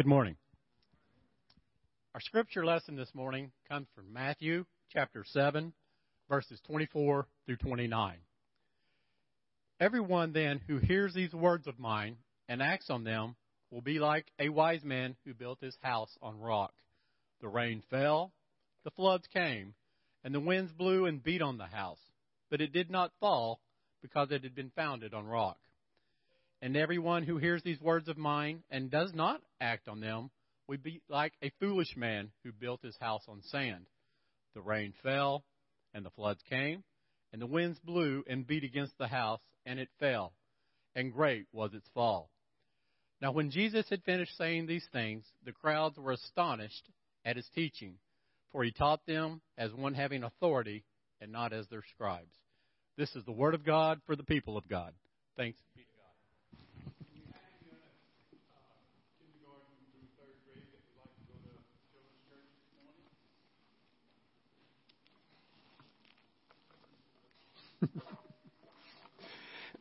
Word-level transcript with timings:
Good 0.00 0.06
morning. 0.06 0.36
Our 2.14 2.22
scripture 2.22 2.64
lesson 2.64 2.96
this 2.96 3.14
morning 3.14 3.52
comes 3.68 3.86
from 3.94 4.14
Matthew 4.14 4.64
chapter 4.90 5.26
7, 5.30 5.74
verses 6.26 6.58
24 6.66 7.26
through 7.44 7.56
29. 7.58 8.16
Everyone 9.78 10.32
then 10.32 10.62
who 10.66 10.78
hears 10.78 11.12
these 11.12 11.34
words 11.34 11.66
of 11.66 11.78
mine 11.78 12.16
and 12.48 12.62
acts 12.62 12.88
on 12.88 13.04
them 13.04 13.36
will 13.70 13.82
be 13.82 13.98
like 13.98 14.24
a 14.38 14.48
wise 14.48 14.82
man 14.82 15.16
who 15.26 15.34
built 15.34 15.60
his 15.60 15.76
house 15.82 16.16
on 16.22 16.40
rock. 16.40 16.72
The 17.42 17.48
rain 17.48 17.82
fell, 17.90 18.32
the 18.84 18.92
floods 18.92 19.26
came, 19.30 19.74
and 20.24 20.34
the 20.34 20.40
winds 20.40 20.72
blew 20.72 21.04
and 21.04 21.22
beat 21.22 21.42
on 21.42 21.58
the 21.58 21.66
house, 21.66 22.00
but 22.50 22.62
it 22.62 22.72
did 22.72 22.90
not 22.90 23.12
fall 23.20 23.60
because 24.00 24.30
it 24.30 24.44
had 24.44 24.54
been 24.54 24.72
founded 24.74 25.12
on 25.12 25.26
rock. 25.26 25.58
And 26.62 26.76
everyone 26.76 27.22
who 27.22 27.38
hears 27.38 27.62
these 27.62 27.80
words 27.80 28.08
of 28.08 28.18
mine 28.18 28.62
and 28.70 28.90
does 28.90 29.12
not 29.14 29.40
act 29.60 29.88
on 29.88 30.00
them 30.00 30.30
would 30.68 30.82
be 30.82 31.00
like 31.08 31.32
a 31.42 31.50
foolish 31.58 31.96
man 31.96 32.30
who 32.44 32.52
built 32.52 32.82
his 32.82 32.96
house 33.00 33.22
on 33.28 33.42
sand. 33.42 33.86
The 34.54 34.60
rain 34.60 34.92
fell, 35.02 35.44
and 35.94 36.04
the 36.04 36.10
floods 36.10 36.42
came, 36.48 36.84
and 37.32 37.40
the 37.40 37.46
winds 37.46 37.78
blew 37.80 38.24
and 38.28 38.46
beat 38.46 38.64
against 38.64 38.96
the 38.98 39.08
house, 39.08 39.40
and 39.64 39.78
it 39.78 39.88
fell, 39.98 40.32
and 40.94 41.12
great 41.12 41.46
was 41.52 41.72
its 41.72 41.88
fall. 41.94 42.30
Now, 43.20 43.32
when 43.32 43.50
Jesus 43.50 43.86
had 43.88 44.02
finished 44.04 44.36
saying 44.36 44.66
these 44.66 44.86
things, 44.92 45.24
the 45.44 45.52
crowds 45.52 45.98
were 45.98 46.12
astonished 46.12 46.88
at 47.24 47.36
his 47.36 47.48
teaching, 47.54 47.96
for 48.52 48.64
he 48.64 48.72
taught 48.72 49.04
them 49.06 49.40
as 49.58 49.72
one 49.72 49.94
having 49.94 50.24
authority 50.24 50.84
and 51.20 51.30
not 51.30 51.52
as 51.52 51.66
their 51.68 51.84
scribes. 51.94 52.34
This 52.96 53.14
is 53.16 53.24
the 53.24 53.32
word 53.32 53.54
of 53.54 53.64
God 53.64 54.00
for 54.06 54.16
the 54.16 54.24
people 54.24 54.56
of 54.56 54.68
God. 54.68 54.92
Thanks 55.36 55.58
be 55.76 55.86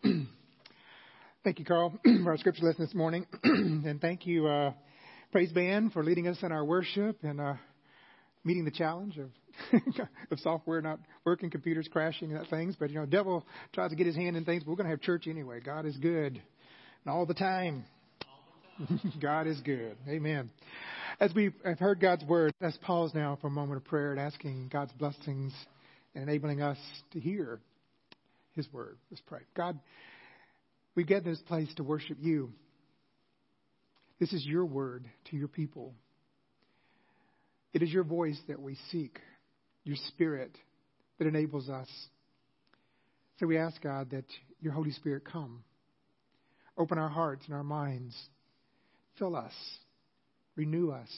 thank 1.44 1.60
you, 1.60 1.66
Carl, 1.66 1.98
for 2.24 2.32
our 2.32 2.38
scripture 2.38 2.66
lesson 2.66 2.86
this 2.86 2.94
morning. 2.94 3.26
and 3.44 4.00
thank 4.00 4.26
you, 4.26 4.48
uh, 4.48 4.74
Praise 5.32 5.52
Band, 5.52 5.94
for 5.94 6.04
leading 6.04 6.28
us 6.28 6.38
in 6.42 6.52
our 6.52 6.64
worship 6.64 7.18
and 7.24 7.42
uh, 7.42 7.54
meeting 8.44 8.66
the 8.66 8.72
challenge 8.72 9.18
of, 9.18 9.30
of 10.32 10.40
software 10.40 10.82
not 10.82 11.00
working, 11.26 11.50
computers 11.50 11.88
crashing, 11.92 12.34
and 12.34 12.48
things. 12.48 12.76
But, 12.80 12.92
you 12.92 13.00
know, 13.00 13.06
devil 13.06 13.46
tries 13.74 13.90
to 13.90 13.96
get 13.96 14.06
his 14.08 14.16
hand 14.16 14.38
in 14.38 14.46
things, 14.46 14.64
but 14.64 14.72
we're 14.72 14.78
going 14.78 14.86
to 14.86 14.92
have 14.92 15.02
church 15.02 15.28
anyway. 15.28 15.60
God 15.60 15.86
is 15.86 15.98
good. 15.98 16.42
And 17.06 17.14
all 17.14 17.26
the 17.26 17.34
time. 17.34 17.86
God 19.22 19.48
is 19.48 19.60
good. 19.62 19.98
Amen. 20.08 20.50
As 21.20 21.34
we 21.34 21.52
have 21.66 21.80
heard 21.80 22.00
God's 22.00 22.24
word, 22.24 22.54
let's 22.62 22.78
pause 22.78 23.12
now 23.14 23.38
for 23.42 23.48
a 23.48 23.52
moment 23.52 23.78
of 23.78 23.86
prayer 23.86 24.12
and 24.12 24.20
asking 24.20 24.70
God's 24.72 24.94
blessings 24.94 25.54
and 26.16 26.24
enabling 26.24 26.62
us 26.62 26.78
to 27.12 27.20
hear 27.20 27.60
his 28.56 28.72
word. 28.72 28.98
Let's 29.10 29.22
pray. 29.26 29.42
God, 29.56 29.80
we 30.96 31.04
get 31.04 31.24
this 31.24 31.40
place 31.48 31.74
to 31.76 31.84
worship 31.84 32.18
you. 32.20 32.54
This 34.20 34.34
is 34.34 34.46
your 34.46 34.66
word 34.66 35.06
to 35.30 35.38
your 35.38 35.48
people. 35.48 35.94
It 37.74 37.84
is 37.84 37.92
your 37.92 38.04
voice 38.04 38.40
that 38.48 38.62
we 38.62 38.76
seek, 38.92 39.20
your 39.84 39.96
spirit 40.08 40.58
that 41.18 41.28
enables 41.28 41.70
us. 41.70 41.88
So 43.40 43.48
we 43.48 43.58
ask 43.58 43.82
God 43.82 44.10
that 44.12 44.26
your 44.60 44.74
Holy 44.74 44.92
Spirit 44.92 45.24
come. 45.24 45.64
Open 46.78 46.98
our 46.98 47.10
hearts 47.10 47.46
and 47.46 47.56
our 47.56 47.64
minds. 47.64 48.16
Fill 49.18 49.36
us. 49.36 49.54
Renew 50.56 50.92
us. 50.92 51.10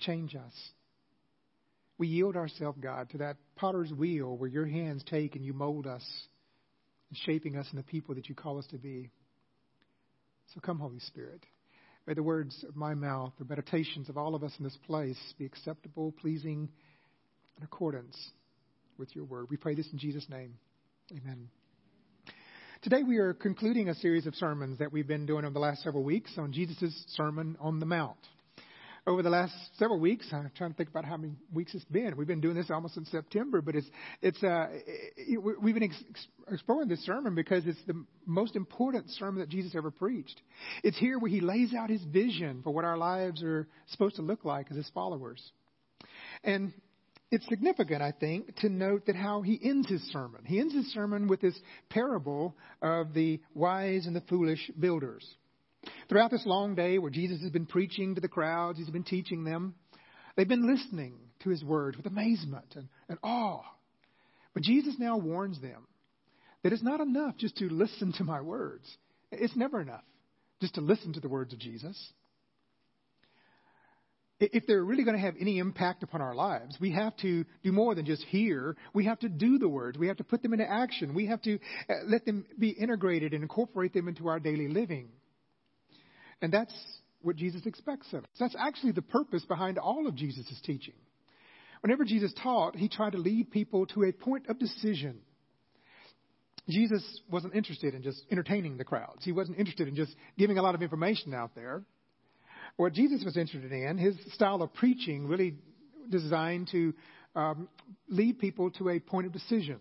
Change 0.00 0.34
us. 0.34 0.52
We 2.02 2.08
yield 2.08 2.34
ourselves, 2.34 2.78
God, 2.82 3.10
to 3.10 3.18
that 3.18 3.36
potter's 3.54 3.92
wheel 3.92 4.36
where 4.36 4.50
your 4.50 4.66
hands 4.66 5.04
take 5.08 5.36
and 5.36 5.44
you 5.44 5.52
mold 5.52 5.86
us, 5.86 6.02
shaping 7.12 7.56
us 7.56 7.68
in 7.70 7.76
the 7.76 7.84
people 7.84 8.16
that 8.16 8.28
you 8.28 8.34
call 8.34 8.58
us 8.58 8.66
to 8.72 8.76
be. 8.76 9.08
So 10.52 10.58
come, 10.58 10.80
Holy 10.80 10.98
Spirit. 10.98 11.46
May 12.08 12.14
the 12.14 12.22
words 12.24 12.64
of 12.68 12.74
my 12.74 12.94
mouth, 12.94 13.34
the 13.38 13.44
meditations 13.44 14.08
of 14.08 14.18
all 14.18 14.34
of 14.34 14.42
us 14.42 14.52
in 14.58 14.64
this 14.64 14.76
place 14.84 15.16
be 15.38 15.44
acceptable, 15.44 16.10
pleasing, 16.20 16.68
in 17.56 17.62
accordance 17.62 18.18
with 18.98 19.14
your 19.14 19.24
word. 19.24 19.46
We 19.48 19.56
pray 19.56 19.76
this 19.76 19.86
in 19.92 19.98
Jesus' 20.00 20.26
name. 20.28 20.54
Amen. 21.12 21.50
Today 22.82 23.04
we 23.04 23.18
are 23.18 23.32
concluding 23.32 23.90
a 23.90 23.94
series 23.94 24.26
of 24.26 24.34
sermons 24.34 24.80
that 24.80 24.92
we've 24.92 25.06
been 25.06 25.24
doing 25.24 25.44
over 25.44 25.54
the 25.54 25.60
last 25.60 25.84
several 25.84 26.02
weeks 26.02 26.32
on 26.36 26.52
Jesus' 26.52 27.04
Sermon 27.14 27.56
on 27.60 27.78
the 27.78 27.86
Mount 27.86 28.18
over 29.06 29.22
the 29.22 29.30
last 29.30 29.52
several 29.78 29.98
weeks. 29.98 30.26
I'm 30.32 30.50
trying 30.56 30.70
to 30.70 30.76
think 30.76 30.88
about 30.88 31.04
how 31.04 31.16
many 31.16 31.34
weeks 31.52 31.74
it's 31.74 31.84
been. 31.86 32.16
We've 32.16 32.26
been 32.26 32.40
doing 32.40 32.54
this 32.54 32.70
almost 32.70 32.96
in 32.96 33.04
September, 33.06 33.60
but 33.60 33.74
it's 33.74 33.86
it's 34.20 34.42
uh, 34.42 34.68
it, 35.16 35.42
we've 35.60 35.74
been 35.74 35.84
ex- 35.84 36.26
exploring 36.50 36.88
this 36.88 37.04
sermon 37.04 37.34
because 37.34 37.66
it's 37.66 37.82
the 37.86 38.04
most 38.26 38.54
important 38.56 39.10
sermon 39.10 39.40
that 39.40 39.48
Jesus 39.48 39.74
ever 39.74 39.90
preached. 39.90 40.40
It's 40.84 40.98
here 40.98 41.18
where 41.18 41.30
he 41.30 41.40
lays 41.40 41.74
out 41.74 41.90
his 41.90 42.02
vision 42.04 42.60
for 42.62 42.72
what 42.72 42.84
our 42.84 42.96
lives 42.96 43.42
are 43.42 43.66
supposed 43.88 44.16
to 44.16 44.22
look 44.22 44.44
like 44.44 44.70
as 44.70 44.76
his 44.76 44.90
followers, 44.94 45.42
and. 46.44 46.72
It's 47.34 47.48
significant, 47.48 48.02
I 48.02 48.12
think, 48.12 48.54
to 48.56 48.68
note 48.68 49.06
that 49.06 49.16
how 49.16 49.40
he 49.40 49.58
ends 49.64 49.88
his 49.88 50.02
sermon. 50.12 50.42
He 50.44 50.60
ends 50.60 50.74
his 50.74 50.92
sermon 50.92 51.28
with 51.28 51.40
this 51.40 51.58
parable 51.88 52.54
of 52.82 53.14
the 53.14 53.40
wise 53.54 54.04
and 54.04 54.14
the 54.14 54.20
foolish 54.20 54.70
builders. 54.78 55.26
Throughout 56.08 56.30
this 56.30 56.46
long 56.46 56.74
day 56.74 56.98
where 56.98 57.10
Jesus 57.10 57.40
has 57.42 57.50
been 57.50 57.66
preaching 57.66 58.14
to 58.14 58.20
the 58.20 58.28
crowds, 58.28 58.78
he's 58.78 58.90
been 58.90 59.02
teaching 59.04 59.44
them, 59.44 59.74
they've 60.36 60.48
been 60.48 60.66
listening 60.66 61.14
to 61.40 61.50
his 61.50 61.64
words 61.64 61.96
with 61.96 62.06
amazement 62.06 62.74
and, 62.76 62.88
and 63.08 63.18
awe. 63.22 63.62
But 64.54 64.62
Jesus 64.62 64.96
now 64.98 65.16
warns 65.16 65.60
them 65.60 65.86
that 66.62 66.72
it's 66.72 66.82
not 66.82 67.00
enough 67.00 67.36
just 67.36 67.56
to 67.56 67.68
listen 67.68 68.12
to 68.18 68.24
my 68.24 68.40
words. 68.40 68.84
It's 69.30 69.56
never 69.56 69.80
enough 69.80 70.04
just 70.60 70.74
to 70.74 70.80
listen 70.80 71.12
to 71.14 71.20
the 71.20 71.28
words 71.28 71.52
of 71.52 71.58
Jesus. 71.58 72.12
If 74.38 74.66
they're 74.66 74.84
really 74.84 75.04
going 75.04 75.16
to 75.16 75.22
have 75.22 75.34
any 75.40 75.58
impact 75.58 76.02
upon 76.02 76.20
our 76.20 76.34
lives, 76.34 76.76
we 76.80 76.90
have 76.92 77.16
to 77.18 77.44
do 77.62 77.70
more 77.70 77.94
than 77.94 78.04
just 78.04 78.24
hear. 78.24 78.76
We 78.92 79.04
have 79.04 79.20
to 79.20 79.28
do 79.28 79.58
the 79.58 79.68
words. 79.68 79.98
We 79.98 80.08
have 80.08 80.16
to 80.16 80.24
put 80.24 80.42
them 80.42 80.52
into 80.52 80.68
action. 80.68 81.14
We 81.14 81.26
have 81.26 81.40
to 81.42 81.54
uh, 81.88 81.94
let 82.06 82.24
them 82.24 82.44
be 82.58 82.70
integrated 82.70 83.34
and 83.34 83.42
incorporate 83.42 83.92
them 83.94 84.08
into 84.08 84.28
our 84.28 84.40
daily 84.40 84.66
living. 84.66 85.10
And 86.42 86.52
that's 86.52 86.74
what 87.22 87.36
Jesus 87.36 87.64
expects 87.64 88.12
of 88.12 88.24
us. 88.24 88.30
That's 88.38 88.56
actually 88.58 88.92
the 88.92 89.02
purpose 89.02 89.44
behind 89.44 89.78
all 89.78 90.06
of 90.06 90.14
Jesus' 90.14 90.60
teaching. 90.64 90.94
Whenever 91.80 92.04
Jesus 92.04 92.32
taught, 92.42 92.76
he 92.76 92.88
tried 92.88 93.12
to 93.12 93.18
lead 93.18 93.50
people 93.50 93.86
to 93.86 94.04
a 94.04 94.12
point 94.12 94.48
of 94.48 94.58
decision. 94.58 95.20
Jesus 96.68 97.02
wasn't 97.30 97.54
interested 97.54 97.94
in 97.94 98.02
just 98.02 98.22
entertaining 98.30 98.76
the 98.76 98.84
crowds. 98.84 99.24
He 99.24 99.32
wasn't 99.32 99.58
interested 99.58 99.88
in 99.88 99.96
just 99.96 100.14
giving 100.36 100.58
a 100.58 100.62
lot 100.62 100.74
of 100.74 100.82
information 100.82 101.32
out 101.32 101.54
there. 101.54 101.82
What 102.76 102.92
Jesus 102.92 103.24
was 103.24 103.36
interested 103.36 103.72
in, 103.72 103.98
his 103.98 104.16
style 104.34 104.62
of 104.62 104.72
preaching 104.74 105.26
really 105.26 105.54
designed 106.10 106.68
to 106.72 106.94
um, 107.34 107.68
lead 108.08 108.38
people 108.38 108.70
to 108.72 108.90
a 108.90 109.00
point 109.00 109.26
of 109.26 109.32
decision 109.32 109.78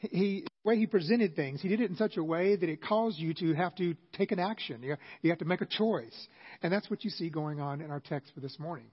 he, 0.00 0.44
way 0.64 0.76
he 0.76 0.86
presented 0.86 1.34
things, 1.34 1.62
he 1.62 1.68
did 1.68 1.80
it 1.80 1.90
in 1.90 1.96
such 1.96 2.16
a 2.16 2.24
way 2.24 2.56
that 2.56 2.68
it 2.68 2.82
caused 2.82 3.18
you 3.18 3.32
to 3.34 3.54
have 3.54 3.74
to 3.76 3.94
take 4.12 4.32
an 4.32 4.38
action. 4.38 4.82
You, 4.82 4.96
you 5.22 5.30
have 5.30 5.38
to 5.38 5.44
make 5.44 5.60
a 5.60 5.66
choice. 5.66 6.28
And 6.62 6.72
that's 6.72 6.90
what 6.90 7.04
you 7.04 7.10
see 7.10 7.30
going 7.30 7.60
on 7.60 7.80
in 7.80 7.90
our 7.90 8.00
text 8.00 8.32
for 8.34 8.40
this 8.40 8.58
morning. 8.58 8.86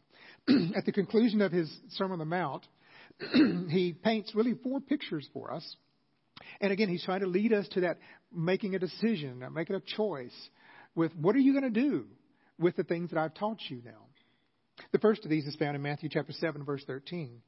At 0.75 0.85
the 0.85 0.91
conclusion 0.91 1.41
of 1.41 1.51
his 1.51 1.71
Sermon 1.89 2.13
on 2.13 2.19
the 2.19 2.25
Mount, 2.25 2.65
he 3.69 3.93
paints 3.93 4.33
really 4.33 4.53
four 4.63 4.79
pictures 4.79 5.27
for 5.33 5.53
us. 5.53 5.75
And 6.61 6.71
again, 6.71 6.89
he's 6.89 7.03
trying 7.03 7.21
to 7.21 7.27
lead 7.27 7.51
us 7.51 7.67
to 7.69 7.81
that 7.81 7.97
making 8.33 8.75
a 8.75 8.79
decision, 8.79 9.43
making 9.53 9.75
a 9.75 9.81
choice 9.81 10.49
with 10.95 11.13
what 11.15 11.35
are 11.35 11.39
you 11.39 11.59
going 11.59 11.71
to 11.71 11.81
do 11.81 12.05
with 12.59 12.75
the 12.75 12.83
things 12.83 13.09
that 13.11 13.19
I've 13.19 13.33
taught 13.33 13.59
you 13.69 13.81
now. 13.83 14.05
The 14.91 14.99
first 14.99 15.23
of 15.23 15.29
these 15.29 15.45
is 15.45 15.55
found 15.55 15.75
in 15.75 15.81
Matthew 15.81 16.09
chapter 16.09 16.33
7 16.33 16.63
verse 16.63 16.83
13, 16.85 17.41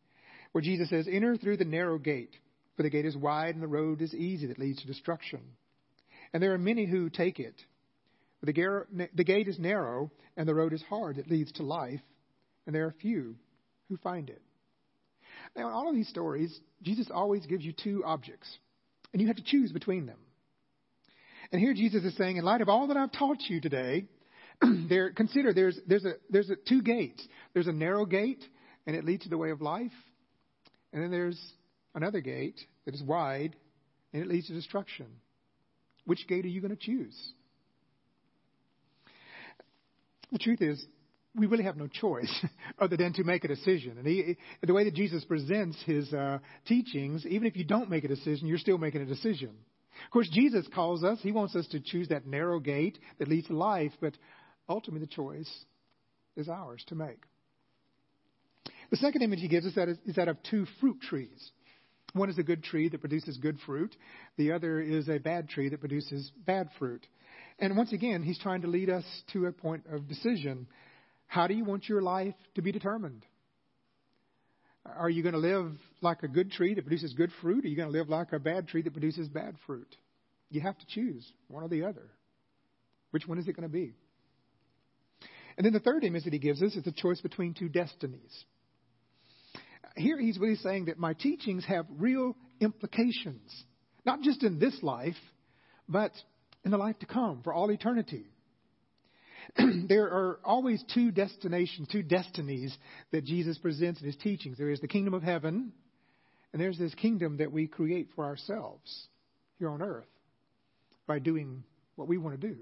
where 0.52 0.62
Jesus 0.62 0.90
says, 0.90 1.08
"Enter 1.08 1.38
through 1.38 1.58
the 1.58 1.66
narrow 1.66 1.98
gate." 1.98 2.36
For 2.80 2.84
the 2.84 2.90
gate 2.90 3.06
is 3.06 3.18
wide 3.18 3.56
and 3.56 3.62
the 3.62 3.68
road 3.68 4.02
is 4.02 4.16
easy 4.16 4.48
that 4.48 4.58
leads 4.58 4.80
to 4.80 4.88
destruction. 4.88 5.42
And 6.32 6.42
there 6.42 6.54
are 6.54 6.58
many 6.58 6.86
who 6.86 7.10
take 7.10 7.38
it. 7.38 7.56
The, 8.42 8.54
gate 8.54 9.50
is 9.50 9.60
narrow 9.60 10.12
and 10.38 10.48
the 10.48 10.56
road 10.56 10.72
is 10.72 10.82
hard 10.84 11.18
that 11.18 11.30
leads 11.30 11.52
to 11.54 11.64
life, 11.64 12.00
and 12.66 12.74
there 12.74 12.86
are 12.86 12.96
few 13.02 13.36
who 13.90 13.98
find 13.98 14.30
it. 14.30 14.42
Now, 15.58 15.68
in 15.68 15.74
all 15.74 15.90
of 15.90 15.96
these 15.96 16.08
stories, 16.08 16.58
Jesus 16.82 17.10
always 17.14 17.46
gives 17.48 17.66
you 17.66 17.74
two 17.74 18.02
objects, 18.06 18.48
and 19.12 19.22
you 19.22 19.28
have 19.28 19.36
to 19.36 19.44
choose 19.44 19.74
between 19.74 20.06
them. 20.06 20.20
And 21.52 21.60
here 21.60 21.74
Jesus 21.74 22.06
is 22.06 22.16
saying, 22.16 22.38
in 22.38 22.46
light 22.46 22.62
of 22.62 22.70
all 22.70 22.88
that 22.88 22.96
I've 22.96 23.12
taught 23.12 23.42
you 23.50 23.60
today, 23.60 24.06
there, 24.88 25.12
consider 25.12 25.54
there's, 25.54 25.78
there's, 25.86 26.06
a, 26.06 26.14
there's 26.30 26.50
a, 26.50 26.56
two 26.56 26.82
gates. 26.82 27.28
There's 27.54 27.68
a 27.68 27.74
narrow 27.74 28.06
gate, 28.06 28.46
and 28.88 28.96
it 28.96 29.04
leads 29.04 29.24
to 29.24 29.30
the 29.30 29.38
way 29.38 29.50
of 29.52 29.62
life. 29.62 29.92
And 30.94 31.04
then 31.04 31.12
there's 31.12 31.38
another 32.00 32.22
gate 32.22 32.60
that 32.86 32.96
is 32.96 33.04
wide 33.04 33.56
and 34.14 34.24
it 34.24 34.28
leads 34.28 34.48
to 34.48 34.54
destruction. 34.54 35.06
Which 36.06 36.28
gate 36.28 36.46
are 36.46 36.50
you 36.50 36.62
going 36.62 36.76
to 36.76 36.82
choose? 36.82 37.16
The 40.32 40.40
truth 40.40 40.62
is, 40.62 40.84
we 41.36 41.46
really 41.46 41.66
have 41.66 41.78
no 41.78 41.88
choice 41.88 42.34
other 42.80 42.98
than 42.98 43.14
to 43.14 43.24
make 43.24 43.44
a 43.44 43.48
decision. 43.48 43.98
And 43.98 44.08
he, 44.08 44.38
the 44.66 44.74
way 44.74 44.86
that 44.86 44.96
Jesus 44.96 45.24
presents 45.26 45.78
his 45.86 46.12
uh, 46.14 46.40
teachings, 46.66 47.26
even 47.26 47.48
if 47.48 47.56
you 47.56 47.66
don't 47.66 47.90
make 47.90 48.04
a 48.04 48.08
decision, 48.08 48.48
you're 48.48 48.58
still 48.58 48.78
making 48.78 49.02
a 49.02 49.06
decision. 49.06 49.52
Of 50.06 50.12
course, 50.12 50.30
Jesus 50.32 50.66
calls 50.74 51.04
us, 51.04 51.20
he 51.22 51.32
wants 51.32 51.56
us 51.56 51.68
to 51.68 51.80
choose 51.80 52.08
that 52.08 52.26
narrow 52.26 52.60
gate 52.60 52.98
that 53.20 53.28
leads 53.28 53.48
to 53.48 53.56
life, 53.56 53.92
but 54.00 54.14
ultimately 54.68 55.06
the 55.06 55.14
choice 55.14 55.52
is 56.38 56.48
ours 56.48 56.84
to 56.88 56.96
make. 56.96 57.22
The 58.90 58.98
second 58.98 59.22
image 59.22 59.40
he 59.40 59.48
gives 59.48 59.66
us 59.66 59.76
that 59.76 59.90
is, 59.90 59.98
is 60.06 60.16
that 60.16 60.30
of 60.30 60.38
two 60.50 60.66
fruit 60.80 61.02
trees. 61.02 61.52
One 62.14 62.30
is 62.30 62.38
a 62.38 62.44
good 62.44 62.64
tree 62.64 62.90
that 62.90 63.02
produces 63.02 63.38
good 63.38 63.58
fruit. 63.66 63.96
The 64.38 64.52
other 64.52 64.80
is 64.80 65.10
a 65.10 65.20
bad 65.20 65.50
tree 65.50 65.70
that 65.70 65.80
produces 65.80 66.32
bad 66.46 66.70
fruit. 66.80 67.06
And 67.60 67.78
once 67.78 67.94
again, 67.94 68.24
he's 68.24 68.40
trying 68.40 68.62
to 68.62 68.68
lead 68.68 68.90
us 68.90 69.04
to 69.34 69.46
a 69.46 69.52
point 69.52 69.84
of 69.92 70.08
decision. 70.08 70.68
How 71.28 71.48
do 71.48 71.54
you 71.54 71.66
want 71.66 71.88
your 71.88 72.02
life 72.02 72.36
to 72.56 72.62
be 72.62 72.72
determined? 72.72 73.26
Are 74.86 75.10
you 75.10 75.22
going 75.22 75.34
to 75.34 75.40
live 75.40 75.72
like 76.02 76.24
a 76.24 76.28
good 76.28 76.52
tree 76.52 76.74
that 76.74 76.82
produces 76.82 77.14
good 77.14 77.32
fruit? 77.42 77.64
Or 77.64 77.68
are 77.68 77.70
you 77.70 77.76
going 77.76 77.92
to 77.92 77.98
live 77.98 78.10
like 78.10 78.34
a 78.34 78.40
bad 78.40 78.68
tree 78.68 78.82
that 78.82 78.94
produces 78.94 79.28
bad 79.28 79.56
fruit? 79.68 79.94
You 80.50 80.62
have 80.62 80.78
to 80.80 80.86
choose 80.88 81.32
one 81.48 81.64
or 81.64 81.68
the 81.68 81.84
other. 81.84 82.10
Which 83.12 83.28
one 83.28 83.38
is 83.38 83.48
it 83.48 83.54
going 83.54 83.68
to 83.68 83.74
be? 83.74 83.94
And 85.58 85.66
then 85.66 85.74
the 85.74 85.80
third 85.80 86.04
image 86.04 86.24
that 86.24 86.34
he 86.34 86.40
gives 86.40 86.64
us 86.64 86.74
is 86.76 86.84
the 86.84 86.92
choice 86.92 87.22
between 87.22 87.54
two 87.54 87.70
destinies. 87.70 88.46
Here 89.96 90.20
he's 90.20 90.38
really 90.38 90.56
saying 90.56 90.86
that 90.86 90.98
my 90.98 91.14
teachings 91.14 91.66
have 91.66 91.86
real 91.98 92.36
implications, 92.60 93.64
not 94.06 94.22
just 94.22 94.44
in 94.44 94.60
this 94.60 94.78
life, 94.82 95.16
but 95.88 96.12
in 96.64 96.72
the 96.72 96.78
life 96.78 97.00
to 97.00 97.06
come 97.06 97.42
for 97.44 97.54
all 97.54 97.72
eternity. 97.72 98.26
there 99.88 100.06
are 100.06 100.40
always 100.44 100.84
two 100.94 101.12
destinations, 101.12 101.88
two 101.92 102.04
destinies 102.04 102.76
that 103.12 103.26
Jesus 103.26 103.58
presents 103.58 104.00
in 104.00 104.06
his 104.06 104.18
teachings. 104.18 104.58
There 104.58 104.70
is 104.70 104.80
the 104.80 104.88
kingdom 104.88 105.14
of 105.14 105.24
heaven, 105.24 105.72
and 106.54 106.62
there's 106.62 106.78
this 106.78 106.94
kingdom 106.96 107.38
that 107.38 107.52
we 107.52 107.68
create 107.68 108.10
for 108.16 108.26
ourselves 108.26 109.08
here 109.58 109.70
on 109.70 109.82
earth 109.82 110.08
by 111.08 111.20
doing 111.20 111.64
what 111.96 112.08
we 112.08 112.18
want 112.18 112.40
to 112.40 112.48
do. 112.48 112.58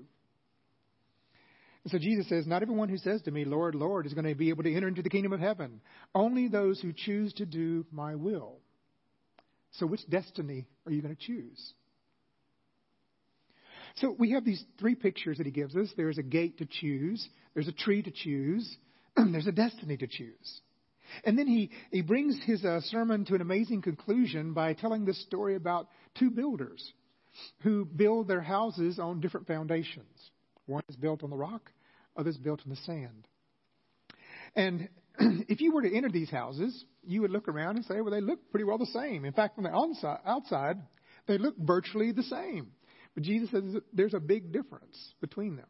And 1.83 1.91
so 1.91 1.97
Jesus 1.97 2.27
says, 2.27 2.47
Not 2.47 2.62
everyone 2.62 2.89
who 2.89 2.97
says 2.97 3.21
to 3.24 3.31
me, 3.31 3.45
Lord, 3.45 3.75
Lord, 3.75 4.06
is 4.06 4.13
going 4.13 4.25
to 4.25 4.35
be 4.35 4.50
able 4.50 4.63
to 4.63 4.74
enter 4.74 4.88
into 4.88 5.01
the 5.01 5.09
kingdom 5.09 5.33
of 5.33 5.39
heaven. 5.39 5.81
Only 6.13 6.47
those 6.47 6.81
who 6.81 6.94
choose 6.94 7.33
to 7.33 7.45
do 7.45 7.85
my 7.91 8.15
will. 8.15 8.57
So, 9.71 9.85
which 9.85 10.07
destiny 10.09 10.65
are 10.85 10.91
you 10.91 11.01
going 11.01 11.15
to 11.15 11.21
choose? 11.21 11.74
So 13.97 14.15
we 14.18 14.31
have 14.31 14.45
these 14.45 14.63
three 14.79 14.95
pictures 14.95 15.38
that 15.38 15.47
he 15.47 15.51
gives 15.51 15.75
us. 15.75 15.89
There's 15.97 16.19
a 16.19 16.24
gate 16.24 16.59
to 16.59 16.65
choose, 16.65 17.27
there's 17.53 17.68
a 17.68 17.74
tree 17.74 18.03
to 18.03 18.12
choose, 18.12 18.77
and 19.15 19.33
there's 19.33 19.47
a 19.47 19.51
destiny 19.51 19.97
to 19.97 20.07
choose. 20.07 20.62
And 21.24 21.38
then 21.38 21.47
he, 21.47 21.71
he 21.89 22.01
brings 22.01 22.38
his 22.44 22.63
uh, 22.65 22.81
sermon 22.81 23.25
to 23.25 23.35
an 23.35 23.41
amazing 23.41 23.81
conclusion 23.81 24.53
by 24.53 24.74
telling 24.74 25.06
this 25.06 25.21
story 25.24 25.56
about 25.56 25.88
two 26.19 26.29
builders 26.29 26.91
who 27.62 27.85
build 27.85 28.27
their 28.27 28.41
houses 28.41 29.00
on 29.00 29.21
different 29.21 29.47
foundations. 29.47 30.06
One 30.68 30.84
is 30.90 30.96
built 30.96 31.24
on 31.24 31.31
the 31.31 31.36
rock, 31.36 31.72
others 32.16 32.38
built 32.38 32.62
on 32.64 32.69
the 32.69 32.75
sand. 32.78 33.28
And 34.56 34.90
if 35.48 35.62
you 35.62 35.74
were 35.74 35.81
to 35.81 35.96
enter 35.96 36.10
these 36.10 36.30
houses, 36.30 36.86
you 37.04 37.22
would 37.22 37.31
look 37.31 37.48
around 37.48 37.78
and 37.78 37.86
say, 37.86 38.02
well, 38.02 38.12
they 38.12 38.22
look 38.22 38.52
pretty 38.52 38.66
well 38.66 38.78
the 38.78 38.86
same. 38.88 39.25
In 39.25 39.34
fact, 39.34 39.56
from 39.56 39.64
the 39.64 39.72
outside, 40.25 40.78
they 41.28 41.38
look 41.38 41.56
virtually 41.58 42.12
the 42.12 42.24
same. 42.24 42.68
But 43.16 43.24
Jesus 43.24 43.50
says 43.50 43.64
there's 43.94 44.14
a 44.14 44.19
big 44.19 44.52
difference 44.52 44.96
between 45.22 45.56
them. 45.56 45.66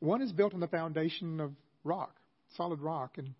One 0.00 0.20
is 0.20 0.32
built 0.32 0.52
on 0.52 0.60
the 0.60 0.66
foundation 0.66 1.40
of 1.40 1.52
rock, 1.84 2.16
solid 2.56 2.80
rock, 2.80 3.18
and 3.18 3.34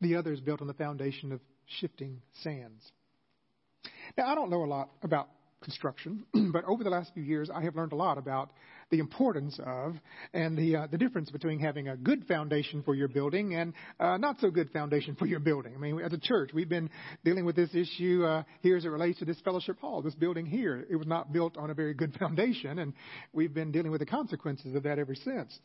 the 0.00 0.16
other 0.16 0.32
is 0.32 0.40
built 0.40 0.60
on 0.60 0.66
the 0.66 0.74
foundation 0.74 1.32
of 1.32 1.40
shifting 1.80 2.20
sands. 2.42 2.82
Now, 4.16 4.26
I 4.26 4.34
don't 4.34 4.50
know 4.50 4.64
a 4.64 4.66
lot 4.66 4.90
about 5.02 5.28
construction, 5.62 6.26
but 6.52 6.64
over 6.64 6.84
the 6.84 6.90
last 6.90 7.12
few 7.14 7.22
years, 7.22 7.50
I 7.52 7.62
have 7.62 7.76
learned 7.76 7.92
a 7.92 7.96
lot 7.96 8.18
about 8.18 8.50
the 8.90 8.98
importance 8.98 9.58
of 9.64 9.96
and 10.32 10.56
the 10.56 10.76
uh, 10.76 10.86
the 10.86 10.98
difference 10.98 11.30
between 11.30 11.58
having 11.58 11.88
a 11.88 11.96
good 11.96 12.26
foundation 12.26 12.82
for 12.82 12.94
your 12.94 13.08
building 13.08 13.54
and 13.54 13.72
uh, 13.98 14.16
not 14.16 14.38
so 14.40 14.50
good 14.50 14.70
foundation 14.70 15.16
for 15.16 15.26
your 15.26 15.40
building. 15.40 15.74
I 15.74 15.78
mean, 15.78 16.00
as 16.00 16.12
a 16.12 16.18
church, 16.18 16.50
we've 16.54 16.68
been 16.68 16.90
dealing 17.24 17.44
with 17.44 17.56
this 17.56 17.74
issue 17.74 18.24
uh, 18.24 18.44
here 18.62 18.76
as 18.76 18.84
it 18.84 18.88
relates 18.88 19.18
to 19.18 19.24
this 19.24 19.40
fellowship 19.40 19.80
hall, 19.80 20.02
this 20.02 20.14
building 20.14 20.46
here. 20.46 20.86
It 20.88 20.96
was 20.96 21.06
not 21.06 21.32
built 21.32 21.56
on 21.56 21.70
a 21.70 21.74
very 21.74 21.94
good 21.94 22.14
foundation, 22.18 22.78
and 22.78 22.92
we've 23.32 23.54
been 23.54 23.72
dealing 23.72 23.90
with 23.90 24.00
the 24.00 24.06
consequences 24.06 24.74
of 24.74 24.84
that 24.84 24.98
ever 24.98 25.14
since. 25.14 25.58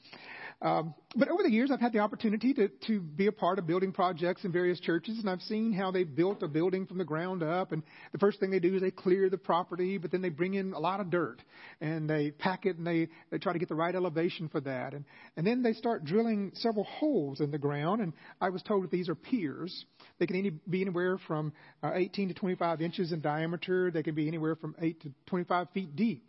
Um, 0.62 0.94
but 1.16 1.28
over 1.30 1.42
the 1.42 1.50
years, 1.50 1.72
I've 1.72 1.80
had 1.80 1.92
the 1.92 2.00
opportunity 2.00 2.54
to, 2.54 2.68
to 2.88 3.00
be 3.00 3.26
a 3.26 3.32
part 3.32 3.58
of 3.58 3.66
building 3.66 3.92
projects 3.92 4.46
in 4.46 4.52
various 4.52 4.80
churches, 4.80 5.18
and 5.18 5.28
I've 5.28 5.42
seen 5.42 5.74
how 5.74 5.90
they 5.92 6.04
built 6.04 6.44
a 6.44 6.48
building 6.48 6.86
from 6.86 7.00
the 7.00 7.04
ground 7.04 7.42
up. 7.42 7.72
And 7.72 7.82
the 8.12 8.20
first 8.20 8.40
thing 8.40 8.52
they 8.52 8.60
do 8.60 8.76
is 8.76 8.82
they 8.82 8.92
clear 8.92 9.30
the 9.30 9.40
property, 9.40 9.98
but 9.98 10.12
then 10.12 10.22
they 10.22 10.30
bring 10.30 10.54
in 10.54 10.74
a 10.74 10.80
lot 10.80 11.00
of 11.00 11.10
dirt 11.10 11.42
and 11.80 12.10
they 12.10 12.32
pack 12.32 12.66
it 12.66 12.78
and 12.78 12.86
they, 12.86 13.10
they 13.30 13.38
try 13.38 13.54
to 13.54 13.60
get 13.60 13.70
the 13.70 13.76
right 13.76 13.94
elevation 13.94 14.50
for 14.50 14.62
that. 14.62 14.94
And, 14.94 15.06
and 15.38 15.46
then 15.46 15.64
they 15.64 15.74
start 15.74 16.04
drilling 16.04 16.52
several 16.56 16.86
holes 16.86 17.40
in 17.40 17.52
the 17.52 17.58
ground. 17.58 18.02
And 18.02 18.14
I 18.40 18.50
was 18.50 18.62
told 18.64 18.84
that 18.84 18.92
these 18.92 19.10
are 19.10 19.16
piers. 19.16 19.86
They 20.20 20.28
can 20.28 20.36
any, 20.36 20.50
be 20.50 20.82
anywhere 20.82 21.18
from 21.28 21.54
uh, 21.84 21.92
18 21.94 22.30
to 22.30 22.34
25 22.34 22.82
inches 22.82 23.12
in 23.12 23.22
diameter. 23.22 23.92
They 23.92 24.04
can 24.04 24.16
be 24.16 24.28
anywhere 24.28 24.56
from 24.56 24.76
8 24.82 25.02
to 25.02 25.12
25 25.28 25.68
feet 25.74 25.96
deep. 25.96 26.24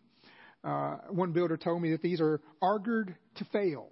Uh, 0.64 0.99
one 1.11 1.32
builder 1.32 1.56
told 1.56 1.82
me 1.82 1.90
that 1.93 2.02
these 2.02 2.20
are 2.20 2.40
argued 2.61 3.14
to 3.37 3.44
fail 3.46 3.88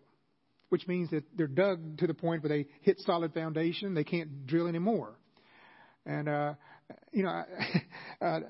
which 0.70 0.86
means 0.86 1.10
that 1.10 1.24
they're 1.36 1.46
dug 1.46 1.98
to 1.98 2.06
the 2.06 2.14
point 2.14 2.42
where 2.42 2.48
they 2.48 2.66
hit 2.82 2.98
solid 3.00 3.34
foundation. 3.34 3.92
They 3.92 4.04
can't 4.04 4.46
drill 4.46 4.68
anymore. 4.68 5.16
And, 6.06 6.28
uh, 6.28 6.54
you 7.12 7.22
know, 7.22 7.42
uh, 8.20 8.40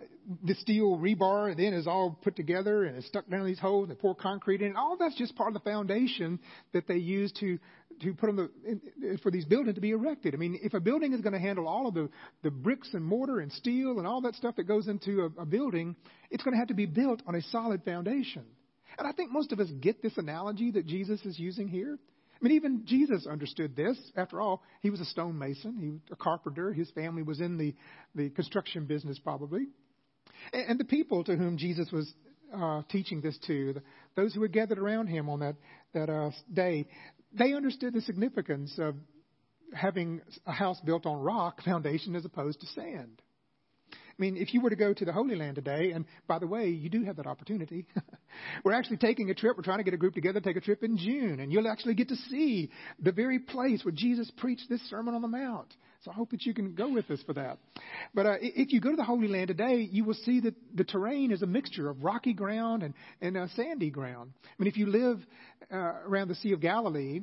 the 0.45 0.55
steel 0.57 0.97
rebar 0.97 1.57
then 1.57 1.73
is 1.73 1.87
all 1.87 2.19
put 2.23 2.37
together 2.37 2.85
and 2.85 2.97
it's 2.97 3.07
stuck 3.07 3.29
down 3.29 3.47
these 3.47 3.59
holes 3.59 3.89
and 3.89 3.97
they 3.97 4.01
pour 4.01 4.15
concrete 4.15 4.63
in. 4.63 4.77
All 4.77 4.97
that's 4.97 5.17
just 5.17 5.35
part 5.37 5.49
of 5.49 5.55
the 5.55 5.71
foundation 5.71 6.39
that 6.73 6.87
they 6.87 6.97
use 6.97 7.33
to 7.41 7.59
to 8.03 8.15
put 8.15 8.35
them 8.35 8.51
the, 8.65 9.19
for 9.23 9.31
these 9.31 9.45
buildings 9.45 9.75
to 9.75 9.81
be 9.81 9.91
erected. 9.91 10.35
I 10.35 10.39
mean, 10.39 10.59
if 10.63 10.73
a 10.73 10.81
building 10.81 11.13
is 11.13 11.21
going 11.21 11.35
to 11.35 11.39
handle 11.39 11.69
all 11.69 11.87
of 11.87 11.95
the 11.95 12.09
the 12.43 12.51
bricks 12.51 12.89
and 12.95 13.05
mortar 13.05 13.41
and 13.41 13.53
steel 13.53 13.99
and 13.99 14.07
all 14.07 14.21
that 14.23 14.35
stuff 14.35 14.57
that 14.57 14.65
goes 14.65 14.89
into 14.89 15.31
a, 15.37 15.43
a 15.43 15.47
building, 15.47 15.97
it's 16.31 16.43
going 16.43 16.55
to 16.55 16.59
have 16.59 16.69
to 16.69 16.75
be 16.75 16.87
built 16.87 17.23
on 17.27 17.35
a 17.35 17.43
solid 17.43 17.85
foundation. 17.85 18.45
And 18.99 19.07
I 19.07 19.13
think 19.13 19.31
most 19.31 19.53
of 19.53 19.61
us 19.61 19.69
get 19.81 20.03
this 20.03 20.17
analogy 20.17 20.73
that 20.73 20.87
Jesus 20.87 21.21
is 21.25 21.39
using 21.39 21.69
here. 21.69 21.99
I 22.41 22.45
mean, 22.47 22.57
even 22.57 22.87
Jesus 22.87 23.27
understood 23.27 23.77
this. 23.77 23.99
After 24.17 24.41
all, 24.41 24.63
he 24.81 24.89
was 24.91 25.01
a 25.01 25.05
stonemason, 25.05 25.79
he 25.79 25.91
was 25.91 26.01
a 26.11 26.17
carpenter. 26.17 26.73
His 26.73 26.91
family 26.93 27.23
was 27.23 27.41
in 27.41 27.59
the, 27.59 27.75
the 28.15 28.31
construction 28.31 28.87
business, 28.87 29.19
probably. 29.19 29.67
And, 30.53 30.71
and 30.71 30.81
the 30.81 30.85
people 30.85 31.23
to 31.25 31.37
whom 31.37 31.59
Jesus 31.59 31.91
was 31.93 32.11
uh, 32.57 32.83
teaching 32.91 33.21
this 33.21 33.39
to, 33.47 33.75
the, 33.75 33.83
those 34.17 34.35
who 34.35 34.41
were 34.41 34.49
gathered 34.49 34.79
around 34.79 35.09
him 35.09 35.29
on 35.29 35.41
that, 35.41 35.57
that 35.93 36.09
uh, 36.09 36.31
day, 36.53 36.87
they 37.33 37.53
understood 37.53 37.93
the 37.93 38.01
significance 38.01 38.75
of 38.79 38.95
having 39.75 40.21
a 40.47 40.53
house 40.53 40.81
built 40.85 41.07
on 41.07 41.19
rock 41.19 41.63
foundation 41.63 42.17
as 42.17 42.25
opposed 42.25 42.61
to 42.61 42.67
sand. 42.69 43.23
I 44.21 44.23
mean, 44.23 44.37
if 44.37 44.53
you 44.53 44.61
were 44.61 44.69
to 44.69 44.77
go 44.77 44.93
to 44.93 45.05
the 45.07 45.15
Holy 45.15 45.35
Land 45.35 45.55
today, 45.55 45.93
and 45.93 46.05
by 46.29 46.39
the 46.39 46.47
way, 46.47 46.69
you 46.69 46.91
do 46.91 47.05
have 47.05 47.17
that 47.17 47.27
opportunity. 47.27 47.87
we're 48.65 48.75
actually 48.75 48.99
taking 48.99 49.31
a 49.31 49.35
trip. 49.35 49.57
We're 49.57 49.63
trying 49.63 49.79
to 49.79 49.85
get 49.85 49.95
a 49.95 49.97
group 49.97 50.13
together, 50.13 50.41
to 50.41 50.47
take 50.47 50.59
a 50.59 50.61
trip 50.61 50.83
in 50.83 50.99
June, 50.99 51.41
and 51.41 51.51
you'll 51.51 51.67
actually 51.67 51.95
get 51.95 52.09
to 52.09 52.17
see 52.17 52.69
the 52.99 53.13
very 53.13 53.39
place 53.39 53.83
where 53.83 53.93
Jesus 53.93 54.31
preached 54.37 54.69
this 54.69 54.83
Sermon 54.91 55.15
on 55.15 55.23
the 55.23 55.29
Mount. 55.29 55.75
So 56.05 56.11
I 56.11 56.15
hope 56.15 56.33
that 56.33 56.45
you 56.45 56.53
can 56.53 56.75
go 56.75 56.93
with 56.93 57.11
us 57.11 57.21
for 57.25 57.33
that. 57.33 57.61
But 58.13 58.27
uh, 58.27 58.35
if 58.43 58.75
you 58.75 58.81
go 58.83 58.91
to 58.91 58.97
the 58.97 59.05
Holy 59.05 59.27
Land 59.27 59.49
today, 59.49 59.89
you 59.91 60.05
will 60.05 60.13
see 60.13 60.41
that 60.41 60.55
the 60.75 60.85
terrain 60.85 61.33
is 61.33 61.41
a 61.41 61.47
mixture 61.47 61.89
of 61.89 62.05
rocky 62.05 62.35
ground 62.35 62.83
and, 62.83 62.93
and 63.23 63.39
uh, 63.39 63.47
sandy 63.57 63.89
ground. 63.89 64.33
I 64.45 64.63
mean, 64.63 64.69
if 64.69 64.77
you 64.77 64.87
live 64.87 65.19
uh, 65.73 65.95
around 66.07 66.29
the 66.29 66.35
Sea 66.35 66.53
of 66.53 66.61
Galilee, 66.61 67.23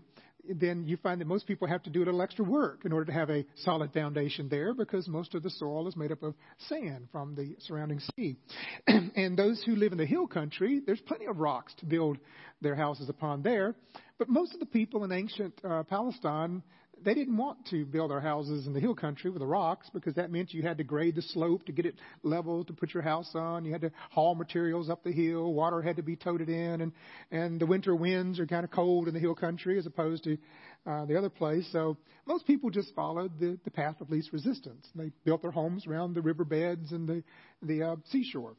then 0.50 0.86
you 0.86 0.98
find 0.98 1.22
that 1.22 1.28
most 1.28 1.48
people 1.48 1.68
have 1.68 1.84
to 1.84 1.90
do 1.90 2.04
a 2.04 2.06
little 2.06 2.22
extra 2.22 2.46
work 2.46 2.86
in 2.86 2.92
order 2.92 3.06
to 3.06 3.12
have 3.12 3.30
a 3.30 3.46
solid 3.56 3.92
foundation 3.94 4.50
there 4.50 4.74
because 4.74 5.08
most 5.08 5.36
of 5.36 5.44
the 5.44 5.50
soil 5.50 5.88
is 5.88 5.96
made 5.96 6.12
up 6.12 6.24
of 6.24 6.36
sand 6.70 7.08
from 7.12 7.36
the 7.36 7.56
surrounding 7.60 8.00
sea. 8.16 8.38
and 8.88 9.38
those 9.38 9.62
who 9.64 9.76
live 9.76 9.92
in 9.92 9.98
the 9.98 10.06
hill 10.06 10.28
country, 10.28 10.82
there's 10.86 11.02
plenty 11.02 11.26
of 11.26 11.40
rocks 11.40 11.74
to 11.76 11.86
build 11.86 12.18
their 12.62 12.76
houses 12.76 13.10
upon 13.10 13.44
there. 13.44 13.76
But 14.18 14.30
most 14.30 14.54
of 14.54 14.60
the 14.60 14.66
people 14.66 15.04
in 15.04 15.12
ancient 15.12 15.54
uh, 15.64 15.84
Palestine 15.84 16.64
they 17.04 17.14
didn't 17.14 17.38
want 17.38 17.66
to 17.68 17.86
build 17.86 18.12
their 18.12 18.20
houses 18.20 18.68
in 18.68 18.74
the 18.74 18.80
hill 18.80 18.96
country 18.96 19.30
with 19.30 19.40
the 19.40 19.48
rocks 19.48 19.90
because 19.94 20.16
that 20.16 20.32
meant 20.32 20.54
you 20.54 20.62
had 20.62 20.78
to 20.78 20.84
grade 20.84 21.16
the 21.16 21.22
slope 21.22 21.66
to 21.66 21.72
get 21.72 21.86
it 21.86 21.96
level 22.24 22.64
to 22.66 22.74
put 22.74 22.94
your 22.94 23.04
house 23.04 23.32
on. 23.36 23.66
You 23.66 23.72
had 23.72 23.82
to 23.82 23.92
haul 24.12 24.36
materials 24.36 24.90
up 24.90 25.04
the 25.04 25.12
hill. 25.12 25.54
Water 25.54 25.82
had 25.82 25.98
to 25.98 26.02
be 26.02 26.16
toted 26.16 26.50
in, 26.50 26.82
and 26.82 26.92
and 27.32 27.60
the 27.60 27.66
winter 27.66 27.96
winds 27.96 28.40
are 28.40 28.48
kind 28.48 28.64
of 28.64 28.72
cold 28.72 29.08
in 29.08 29.14
the 29.14 29.20
hill 29.20 29.36
country 29.36 29.78
as 29.78 29.86
opposed 29.86 30.24
to 30.24 30.38
uh, 30.86 31.06
the 31.06 31.18
other 31.18 31.30
place. 31.30 31.68
So 31.72 31.98
most 32.26 32.48
people 32.48 32.70
just 32.70 32.94
followed 32.96 33.40
the 33.40 33.60
the 33.64 33.72
path 33.72 34.02
of 34.02 34.10
least 34.10 34.34
resistance. 34.34 34.88
They 34.96 35.12
built 35.24 35.42
their 35.42 35.52
homes 35.52 35.88
around 35.88 36.14
the 36.14 36.22
riverbeds 36.22 36.92
and 36.92 37.08
the 37.08 37.24
the 37.62 37.84
uh, 37.84 37.96
seashore. 38.12 38.56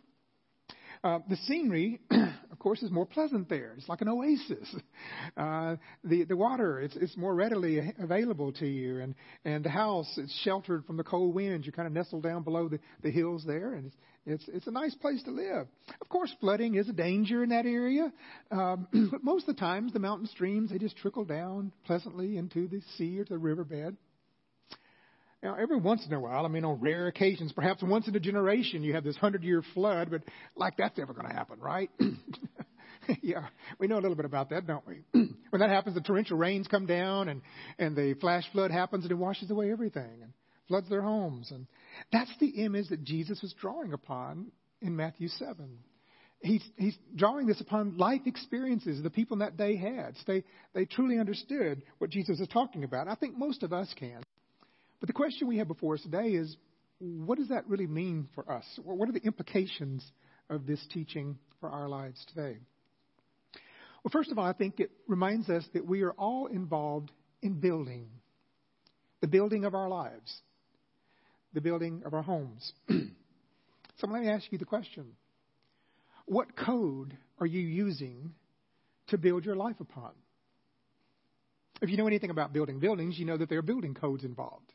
Uh, 1.04 1.20
the 1.28 1.36
scenery, 1.46 2.00
of 2.10 2.58
course, 2.58 2.82
is 2.82 2.90
more 2.90 3.06
pleasant 3.06 3.48
there. 3.48 3.74
It's 3.76 3.88
like 3.88 4.00
an 4.00 4.08
oasis. 4.08 4.74
Uh, 5.36 5.76
the 6.02 6.24
the 6.24 6.36
water, 6.36 6.80
it's 6.80 6.96
it's 6.96 7.16
more 7.16 7.34
readily 7.34 7.92
available 7.98 8.52
to 8.54 8.66
you, 8.66 9.00
and 9.00 9.14
and 9.44 9.64
the 9.64 9.70
house, 9.70 10.12
it's 10.16 10.34
sheltered 10.42 10.84
from 10.86 10.96
the 10.96 11.04
cold 11.04 11.34
winds. 11.34 11.66
You're 11.66 11.72
kind 11.72 11.86
of 11.86 11.92
nestled 11.92 12.22
down 12.24 12.42
below 12.42 12.68
the 12.68 12.80
the 13.02 13.10
hills 13.10 13.44
there, 13.46 13.74
and 13.74 13.86
it's 13.86 13.96
it's 14.26 14.48
it's 14.48 14.66
a 14.66 14.72
nice 14.72 14.94
place 14.94 15.22
to 15.24 15.30
live. 15.30 15.68
Of 16.00 16.08
course, 16.08 16.34
flooding 16.40 16.74
is 16.74 16.88
a 16.88 16.92
danger 16.92 17.42
in 17.42 17.50
that 17.50 17.66
area, 17.66 18.12
um, 18.50 18.88
but 19.10 19.22
most 19.22 19.48
of 19.48 19.54
the 19.54 19.60
times 19.60 19.92
the 19.92 19.98
mountain 19.98 20.26
streams 20.26 20.70
they 20.70 20.78
just 20.78 20.96
trickle 20.96 21.24
down 21.24 21.72
pleasantly 21.84 22.36
into 22.36 22.68
the 22.68 22.80
sea 22.96 23.20
or 23.20 23.24
the 23.24 23.38
riverbed. 23.38 23.96
Now, 25.42 25.54
every 25.54 25.78
once 25.78 26.04
in 26.04 26.12
a 26.12 26.18
while, 26.18 26.44
I 26.44 26.48
mean, 26.48 26.64
on 26.64 26.80
rare 26.80 27.06
occasions, 27.06 27.52
perhaps 27.52 27.82
once 27.82 28.08
in 28.08 28.16
a 28.16 28.20
generation, 28.20 28.82
you 28.82 28.94
have 28.94 29.04
this 29.04 29.16
hundred 29.16 29.44
year 29.44 29.62
flood, 29.72 30.10
but 30.10 30.22
like 30.56 30.76
that's 30.76 30.98
ever 30.98 31.12
going 31.12 31.28
to 31.28 31.32
happen, 31.32 31.60
right? 31.60 31.90
yeah, 33.22 33.46
we 33.78 33.86
know 33.86 33.98
a 33.98 34.02
little 34.02 34.16
bit 34.16 34.24
about 34.24 34.50
that, 34.50 34.66
don't 34.66 34.86
we? 34.86 35.02
when 35.12 35.60
that 35.60 35.70
happens, 35.70 35.94
the 35.94 36.00
torrential 36.00 36.36
rains 36.36 36.66
come 36.66 36.86
down 36.86 37.28
and, 37.28 37.42
and 37.78 37.94
the 37.94 38.14
flash 38.20 38.44
flood 38.52 38.72
happens 38.72 39.04
and 39.04 39.12
it 39.12 39.16
washes 39.16 39.50
away 39.50 39.70
everything 39.70 40.22
and 40.22 40.32
floods 40.66 40.88
their 40.88 41.02
homes. 41.02 41.52
And 41.52 41.68
that's 42.12 42.32
the 42.40 42.48
image 42.48 42.88
that 42.88 43.04
Jesus 43.04 43.40
was 43.40 43.54
drawing 43.60 43.92
upon 43.92 44.50
in 44.82 44.96
Matthew 44.96 45.28
7. 45.28 45.78
He's, 46.40 46.62
he's 46.76 46.96
drawing 47.16 47.46
this 47.46 47.60
upon 47.60 47.96
life 47.96 48.22
experiences 48.26 49.02
the 49.02 49.10
people 49.10 49.34
in 49.34 49.40
that 49.40 49.56
day 49.56 49.76
had. 49.76 50.16
So 50.16 50.22
they, 50.32 50.44
they 50.72 50.84
truly 50.84 51.18
understood 51.18 51.82
what 51.98 52.10
Jesus 52.10 52.38
was 52.38 52.48
talking 52.48 52.82
about. 52.82 53.08
I 53.08 53.14
think 53.14 53.36
most 53.36 53.62
of 53.62 53.72
us 53.72 53.92
can. 53.96 54.22
But 55.00 55.06
the 55.06 55.12
question 55.12 55.48
we 55.48 55.58
have 55.58 55.68
before 55.68 55.94
us 55.94 56.02
today 56.02 56.28
is 56.28 56.56
what 56.98 57.38
does 57.38 57.48
that 57.48 57.68
really 57.68 57.86
mean 57.86 58.28
for 58.34 58.50
us? 58.50 58.64
What 58.82 59.08
are 59.08 59.12
the 59.12 59.24
implications 59.24 60.04
of 60.50 60.66
this 60.66 60.84
teaching 60.92 61.38
for 61.60 61.70
our 61.70 61.88
lives 61.88 62.24
today? 62.28 62.58
Well, 64.02 64.10
first 64.12 64.32
of 64.32 64.38
all, 64.38 64.44
I 64.44 64.52
think 64.52 64.80
it 64.80 64.90
reminds 65.06 65.48
us 65.48 65.64
that 65.74 65.86
we 65.86 66.02
are 66.02 66.12
all 66.12 66.46
involved 66.46 67.12
in 67.42 67.60
building 67.60 68.08
the 69.20 69.28
building 69.28 69.64
of 69.64 69.74
our 69.74 69.88
lives, 69.88 70.42
the 71.52 71.60
building 71.60 72.02
of 72.04 72.14
our 72.14 72.22
homes. 72.22 72.72
so 72.88 74.06
let 74.06 74.22
me 74.22 74.28
ask 74.28 74.50
you 74.50 74.58
the 74.58 74.64
question 74.64 75.06
What 76.26 76.56
code 76.56 77.16
are 77.38 77.46
you 77.46 77.60
using 77.60 78.32
to 79.08 79.18
build 79.18 79.44
your 79.44 79.56
life 79.56 79.80
upon? 79.80 80.12
If 81.80 81.90
you 81.90 81.96
know 81.96 82.06
anything 82.06 82.30
about 82.30 82.52
building 82.52 82.80
buildings, 82.80 83.18
you 83.18 83.24
know 83.24 83.36
that 83.36 83.48
there 83.48 83.58
are 83.58 83.62
building 83.62 83.94
codes 83.94 84.24
involved. 84.24 84.72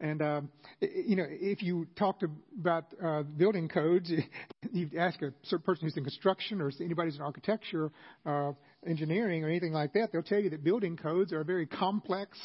And 0.00 0.20
uh, 0.22 0.40
you 0.80 1.14
know, 1.14 1.24
if 1.28 1.62
you 1.62 1.86
talk 1.96 2.20
about 2.60 2.86
uh, 3.02 3.22
building 3.22 3.68
codes, 3.68 4.10
you 4.72 4.90
ask 4.98 5.22
a 5.22 5.32
certain 5.44 5.64
person 5.64 5.84
who's 5.84 5.96
in 5.96 6.02
construction 6.02 6.60
or 6.60 6.70
anybody 6.80 7.10
who's 7.10 7.16
in 7.16 7.22
architecture, 7.22 7.92
uh, 8.26 8.52
engineering, 8.84 9.44
or 9.44 9.48
anything 9.48 9.72
like 9.72 9.92
that, 9.92 10.10
they'll 10.12 10.22
tell 10.22 10.40
you 10.40 10.50
that 10.50 10.64
building 10.64 10.96
codes 10.96 11.32
are 11.32 11.40
a 11.40 11.44
very 11.44 11.66
complex 11.66 12.38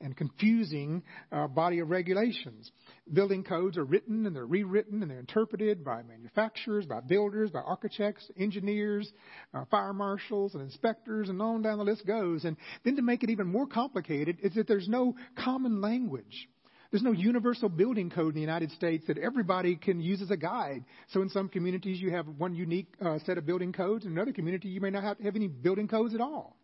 and 0.00 0.16
confusing 0.16 1.02
uh, 1.32 1.48
body 1.48 1.80
of 1.80 1.90
regulations. 1.90 2.70
Building 3.12 3.42
codes 3.42 3.76
are 3.76 3.84
written 3.84 4.24
and 4.24 4.34
they're 4.34 4.46
rewritten 4.46 5.02
and 5.02 5.10
they're 5.10 5.18
interpreted 5.18 5.84
by 5.84 6.02
manufacturers, 6.02 6.86
by 6.86 7.00
builders, 7.00 7.50
by 7.50 7.60
architects, 7.60 8.30
engineers, 8.38 9.12
uh, 9.54 9.64
fire 9.70 9.92
marshals, 9.92 10.54
and 10.54 10.62
inspectors, 10.62 11.28
and 11.28 11.42
on 11.42 11.62
down 11.62 11.78
the 11.78 11.84
list 11.84 12.06
goes. 12.06 12.44
And 12.44 12.56
then 12.84 12.96
to 12.96 13.02
make 13.02 13.24
it 13.24 13.30
even 13.30 13.48
more 13.48 13.66
complicated 13.66 14.38
is 14.42 14.54
that 14.54 14.68
there's 14.68 14.88
no 14.88 15.16
common 15.36 15.80
language. 15.80 16.48
There's 16.92 17.02
no 17.02 17.12
universal 17.12 17.70
building 17.70 18.10
code 18.10 18.28
in 18.28 18.34
the 18.34 18.40
United 18.42 18.70
States 18.72 19.06
that 19.06 19.16
everybody 19.16 19.76
can 19.76 19.98
use 19.98 20.20
as 20.20 20.30
a 20.30 20.36
guide. 20.36 20.84
So 21.08 21.22
in 21.22 21.30
some 21.30 21.48
communities 21.48 22.02
you 22.02 22.10
have 22.10 22.26
one 22.28 22.54
unique 22.54 22.88
uh, 23.02 23.18
set 23.24 23.38
of 23.38 23.46
building 23.46 23.72
codes. 23.72 24.04
In 24.04 24.12
another 24.12 24.32
community 24.32 24.68
you 24.68 24.82
may 24.82 24.90
not 24.90 25.02
have, 25.02 25.18
have 25.20 25.34
any 25.34 25.48
building 25.48 25.88
codes 25.88 26.14
at 26.14 26.20
all. 26.20 26.54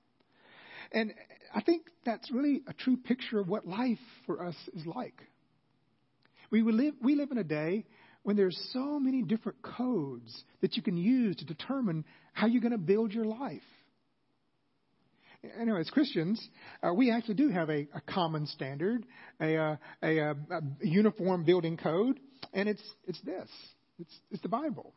And 0.93 1.15
I 1.55 1.63
think 1.63 1.87
that's 2.05 2.31
really 2.31 2.61
a 2.67 2.75
true 2.75 2.99
picture 2.99 3.41
of 3.41 3.49
what 3.49 3.67
life 3.67 3.99
for 4.27 4.45
us 4.45 4.55
is 4.75 4.85
like. 4.85 5.19
We 6.51 6.61
live, 6.61 6.95
we 7.03 7.15
live 7.15 7.31
in 7.31 7.39
a 7.39 7.45
day 7.45 7.87
when 8.23 8.37
there's 8.37 8.59
so 8.75 9.01
many 9.01 9.23
different 9.23 9.63
codes 9.63 10.45
that 10.61 10.77
you 10.77 10.83
can 10.83 10.99
use 10.99 11.37
to 11.37 11.47
determine 11.47 12.05
how 12.35 12.47
you're 12.49 12.61
going 12.61 12.73
to 12.73 12.79
build 12.79 13.13
your 13.13 13.25
life 13.25 13.63
know, 15.65 15.77
as 15.77 15.89
Christians, 15.91 16.47
uh, 16.83 16.93
we 16.93 17.11
actually 17.11 17.35
do 17.35 17.49
have 17.49 17.71
a, 17.71 17.89
a 17.95 18.01
common 18.07 18.47
standard, 18.47 19.05
a, 19.41 19.57
uh, 19.57 19.77
a, 20.03 20.19
a, 20.19 20.31
a, 20.31 20.61
uniform 20.83 21.45
building 21.45 21.77
code, 21.77 22.19
and 22.53 22.69
it's 22.69 22.83
it's 23.07 23.21
this. 23.23 23.49
It's 23.99 24.19
it's 24.31 24.43
the 24.43 24.49
Bible. 24.49 24.93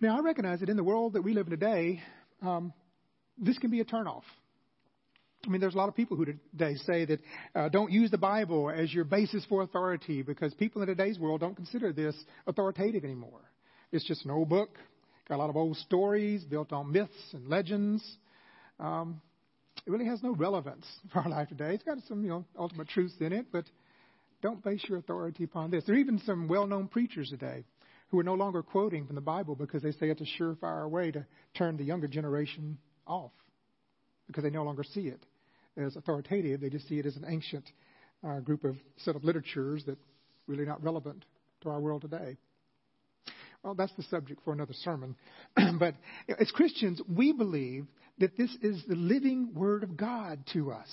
Now, 0.00 0.18
I 0.18 0.20
recognize 0.20 0.60
that 0.60 0.68
in 0.68 0.76
the 0.76 0.84
world 0.84 1.12
that 1.12 1.22
we 1.22 1.32
live 1.32 1.46
in 1.46 1.52
today, 1.52 2.02
um, 2.42 2.72
this 3.38 3.56
can 3.58 3.70
be 3.70 3.80
a 3.80 3.84
turnoff. 3.84 4.24
I 5.46 5.48
mean, 5.48 5.60
there's 5.60 5.74
a 5.74 5.78
lot 5.78 5.88
of 5.88 5.96
people 5.96 6.16
who 6.16 6.24
today 6.24 6.74
say 6.86 7.04
that 7.04 7.20
uh, 7.54 7.68
don't 7.68 7.90
use 7.90 8.10
the 8.10 8.18
Bible 8.18 8.70
as 8.70 8.92
your 8.92 9.04
basis 9.04 9.44
for 9.48 9.62
authority 9.62 10.22
because 10.22 10.54
people 10.54 10.82
in 10.82 10.88
today's 10.88 11.18
world 11.18 11.40
don't 11.40 11.56
consider 11.56 11.92
this 11.92 12.16
authoritative 12.46 13.04
anymore. 13.04 13.40
It's 13.90 14.06
just 14.06 14.24
an 14.24 14.30
old 14.30 14.48
book, 14.48 14.76
got 15.28 15.36
a 15.36 15.38
lot 15.38 15.50
of 15.50 15.56
old 15.56 15.76
stories 15.78 16.44
built 16.44 16.72
on 16.72 16.92
myths 16.92 17.12
and 17.32 17.48
legends 17.48 18.04
um, 18.82 19.20
it 19.86 19.90
really 19.90 20.06
has 20.06 20.22
no 20.22 20.34
relevance 20.34 20.86
for 21.12 21.20
our 21.20 21.28
life 21.28 21.48
today. 21.48 21.74
It's 21.74 21.84
got 21.84 21.98
some, 22.08 22.22
you 22.22 22.28
know, 22.28 22.44
ultimate 22.58 22.88
truths 22.88 23.14
in 23.20 23.32
it, 23.32 23.46
but 23.52 23.64
don't 24.42 24.62
base 24.62 24.84
your 24.88 24.98
authority 24.98 25.44
upon 25.44 25.70
this. 25.70 25.84
There 25.84 25.94
are 25.94 25.98
even 25.98 26.20
some 26.26 26.48
well-known 26.48 26.88
preachers 26.88 27.30
today 27.30 27.64
who 28.08 28.18
are 28.18 28.24
no 28.24 28.34
longer 28.34 28.62
quoting 28.62 29.06
from 29.06 29.14
the 29.14 29.22
Bible 29.22 29.54
because 29.54 29.82
they 29.82 29.92
say 29.92 30.10
it's 30.10 30.20
a 30.20 30.42
surefire 30.42 30.88
way 30.90 31.10
to 31.12 31.24
turn 31.54 31.76
the 31.76 31.84
younger 31.84 32.08
generation 32.08 32.76
off 33.06 33.30
because 34.26 34.42
they 34.42 34.50
no 34.50 34.64
longer 34.64 34.84
see 34.84 35.02
it 35.02 35.24
as 35.76 35.96
authoritative. 35.96 36.60
They 36.60 36.68
just 36.68 36.88
see 36.88 36.98
it 36.98 37.06
as 37.06 37.16
an 37.16 37.24
ancient 37.26 37.64
uh, 38.26 38.40
group 38.40 38.64
of 38.64 38.76
set 38.98 39.16
of 39.16 39.24
literatures 39.24 39.84
that 39.86 39.96
really 40.46 40.64
not 40.64 40.82
relevant 40.82 41.24
to 41.62 41.70
our 41.70 41.80
world 41.80 42.02
today. 42.02 42.36
Well, 43.62 43.74
that's 43.74 43.92
the 43.96 44.02
subject 44.04 44.40
for 44.44 44.52
another 44.52 44.74
sermon. 44.74 45.14
but 45.78 45.94
as 46.38 46.50
Christians, 46.50 47.00
we 47.08 47.32
believe 47.32 47.86
that 48.18 48.36
this 48.36 48.54
is 48.62 48.82
the 48.86 48.94
living 48.94 49.54
Word 49.54 49.82
of 49.82 49.96
God 49.96 50.44
to 50.52 50.72
us. 50.72 50.88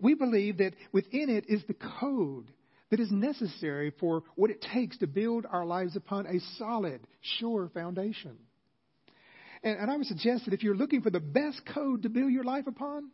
We 0.00 0.14
believe 0.14 0.58
that 0.58 0.74
within 0.92 1.28
it 1.28 1.46
is 1.48 1.62
the 1.66 1.76
code 2.00 2.50
that 2.90 3.00
is 3.00 3.10
necessary 3.10 3.92
for 3.98 4.22
what 4.34 4.50
it 4.50 4.64
takes 4.72 4.98
to 4.98 5.06
build 5.06 5.46
our 5.50 5.64
lives 5.64 5.96
upon 5.96 6.26
a 6.26 6.40
solid, 6.58 7.00
sure 7.38 7.70
foundation. 7.72 8.36
And, 9.62 9.78
and 9.78 9.90
I 9.90 9.96
would 9.96 10.06
suggest 10.06 10.44
that 10.44 10.54
if 10.54 10.62
you're 10.62 10.76
looking 10.76 11.02
for 11.02 11.10
the 11.10 11.20
best 11.20 11.62
code 11.74 12.02
to 12.02 12.08
build 12.08 12.32
your 12.32 12.44
life 12.44 12.66
upon, 12.66 13.10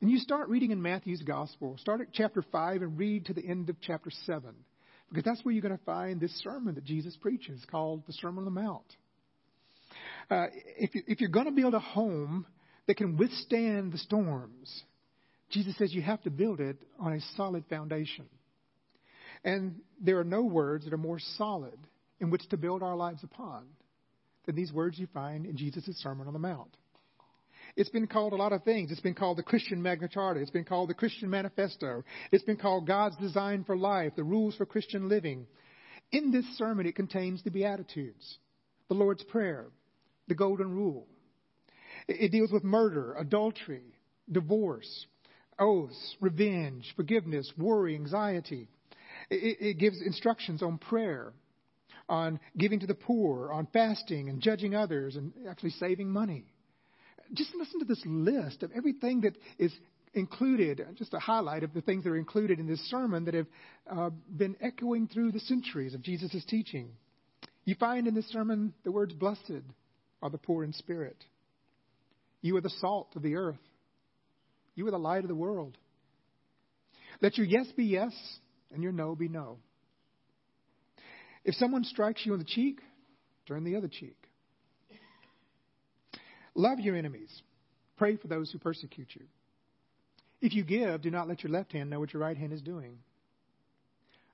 then 0.00 0.08
you 0.10 0.18
start 0.18 0.48
reading 0.48 0.70
in 0.70 0.80
Matthew's 0.80 1.22
Gospel. 1.22 1.76
Start 1.78 2.00
at 2.00 2.12
chapter 2.12 2.42
5 2.42 2.82
and 2.82 2.98
read 2.98 3.26
to 3.26 3.34
the 3.34 3.44
end 3.44 3.68
of 3.68 3.76
chapter 3.80 4.10
7. 4.26 4.54
Because 5.08 5.24
that's 5.24 5.44
where 5.44 5.52
you're 5.52 5.62
going 5.62 5.76
to 5.76 5.84
find 5.84 6.20
this 6.20 6.42
sermon 6.42 6.74
that 6.76 6.84
Jesus 6.84 7.16
preaches 7.16 7.64
called 7.70 8.04
the 8.06 8.12
Sermon 8.14 8.38
on 8.38 8.44
the 8.44 8.60
Mount. 8.60 8.84
Uh, 10.30 10.46
if, 10.76 10.94
you, 10.94 11.02
if 11.06 11.20
you're 11.20 11.30
going 11.30 11.46
to 11.46 11.52
build 11.52 11.74
a 11.74 11.78
home 11.78 12.46
that 12.86 12.96
can 12.96 13.16
withstand 13.16 13.92
the 13.92 13.98
storms, 13.98 14.84
Jesus 15.50 15.76
says 15.78 15.94
you 15.94 16.02
have 16.02 16.22
to 16.22 16.30
build 16.30 16.60
it 16.60 16.76
on 16.98 17.14
a 17.14 17.20
solid 17.36 17.64
foundation. 17.70 18.26
And 19.44 19.76
there 20.00 20.18
are 20.18 20.24
no 20.24 20.42
words 20.42 20.84
that 20.84 20.92
are 20.92 20.98
more 20.98 21.18
solid 21.36 21.78
in 22.20 22.30
which 22.30 22.46
to 22.50 22.56
build 22.56 22.82
our 22.82 22.96
lives 22.96 23.22
upon 23.22 23.64
than 24.46 24.56
these 24.56 24.72
words 24.72 24.98
you 24.98 25.06
find 25.14 25.46
in 25.46 25.56
Jesus' 25.56 25.96
Sermon 26.02 26.26
on 26.26 26.32
the 26.32 26.38
Mount. 26.38 26.76
It's 27.76 27.90
been 27.90 28.06
called 28.06 28.32
a 28.32 28.36
lot 28.36 28.52
of 28.52 28.64
things. 28.64 28.90
It's 28.90 29.00
been 29.00 29.14
called 29.14 29.38
the 29.38 29.42
Christian 29.42 29.80
Magna 29.80 30.08
Charta. 30.08 30.40
It's 30.40 30.50
been 30.50 30.64
called 30.64 30.90
the 30.90 30.94
Christian 30.94 31.30
Manifesto. 31.30 32.02
It's 32.32 32.44
been 32.44 32.56
called 32.56 32.86
God's 32.86 33.16
Design 33.16 33.62
for 33.64 33.76
Life, 33.76 34.14
the 34.16 34.24
Rules 34.24 34.56
for 34.56 34.66
Christian 34.66 35.08
Living. 35.08 35.46
In 36.10 36.32
this 36.32 36.46
sermon, 36.56 36.86
it 36.86 36.96
contains 36.96 37.42
the 37.42 37.50
Beatitudes, 37.50 38.38
the 38.88 38.94
Lord's 38.94 39.22
Prayer, 39.24 39.66
the 40.28 40.34
Golden 40.34 40.70
Rule. 40.70 41.06
It 42.06 42.32
deals 42.32 42.52
with 42.52 42.64
murder, 42.64 43.14
adultery, 43.14 43.82
divorce, 44.30 45.06
oaths, 45.58 46.16
revenge, 46.20 46.92
forgiveness, 46.96 47.52
worry, 47.56 47.94
anxiety. 47.94 48.68
It, 49.30 49.78
gives 49.78 50.00
instructions 50.00 50.62
on 50.62 50.78
prayer, 50.78 51.32
on 52.08 52.40
giving 52.56 52.80
to 52.80 52.86
the 52.86 52.94
poor, 52.94 53.52
on 53.52 53.66
fasting 53.72 54.28
and 54.28 54.40
judging 54.40 54.74
others, 54.74 55.16
and 55.16 55.32
actually 55.48 55.70
saving 55.70 56.08
money. 56.10 56.44
Just 57.34 57.54
listen 57.54 57.80
to 57.80 57.84
this 57.84 58.02
list 58.06 58.62
of 58.62 58.70
everything 58.74 59.22
that 59.22 59.36
is 59.58 59.72
included, 60.14 60.86
just 60.94 61.12
a 61.12 61.18
highlight 61.18 61.62
of 61.62 61.74
the 61.74 61.82
things 61.82 62.04
that 62.04 62.10
are 62.10 62.16
included 62.16 62.58
in 62.58 62.66
this 62.66 62.80
sermon 62.88 63.24
that 63.26 63.34
have 63.34 63.46
uh, 63.90 64.10
been 64.34 64.56
echoing 64.60 65.08
through 65.08 65.32
the 65.32 65.40
centuries 65.40 65.94
of 65.94 66.00
Jesus' 66.00 66.44
teaching. 66.46 66.90
You 67.64 67.74
find 67.74 68.06
in 68.06 68.14
this 68.14 68.28
sermon 68.28 68.72
the 68.84 68.92
words, 68.92 69.12
Blessed 69.12 69.62
are 70.22 70.30
the 70.30 70.38
poor 70.38 70.64
in 70.64 70.72
spirit. 70.72 71.16
You 72.40 72.56
are 72.56 72.60
the 72.60 72.70
salt 72.80 73.14
of 73.16 73.22
the 73.22 73.36
earth. 73.36 73.58
You 74.74 74.86
are 74.86 74.92
the 74.92 74.98
light 74.98 75.22
of 75.24 75.28
the 75.28 75.34
world. 75.34 75.76
Let 77.20 77.36
your 77.36 77.46
yes 77.46 77.66
be 77.76 77.84
yes 77.84 78.12
and 78.72 78.82
your 78.82 78.92
no 78.92 79.14
be 79.14 79.28
no. 79.28 79.58
If 81.44 81.54
someone 81.54 81.84
strikes 81.84 82.24
you 82.24 82.32
on 82.32 82.38
the 82.38 82.44
cheek, 82.44 82.80
turn 83.46 83.64
the 83.64 83.76
other 83.76 83.88
cheek. 83.88 84.16
Love 86.54 86.80
your 86.80 86.96
enemies. 86.96 87.30
Pray 87.96 88.16
for 88.16 88.28
those 88.28 88.50
who 88.50 88.58
persecute 88.58 89.08
you. 89.14 89.22
If 90.40 90.54
you 90.54 90.62
give, 90.62 91.02
do 91.02 91.10
not 91.10 91.28
let 91.28 91.42
your 91.42 91.52
left 91.52 91.72
hand 91.72 91.90
know 91.90 91.98
what 91.98 92.12
your 92.12 92.22
right 92.22 92.36
hand 92.36 92.52
is 92.52 92.62
doing. 92.62 92.98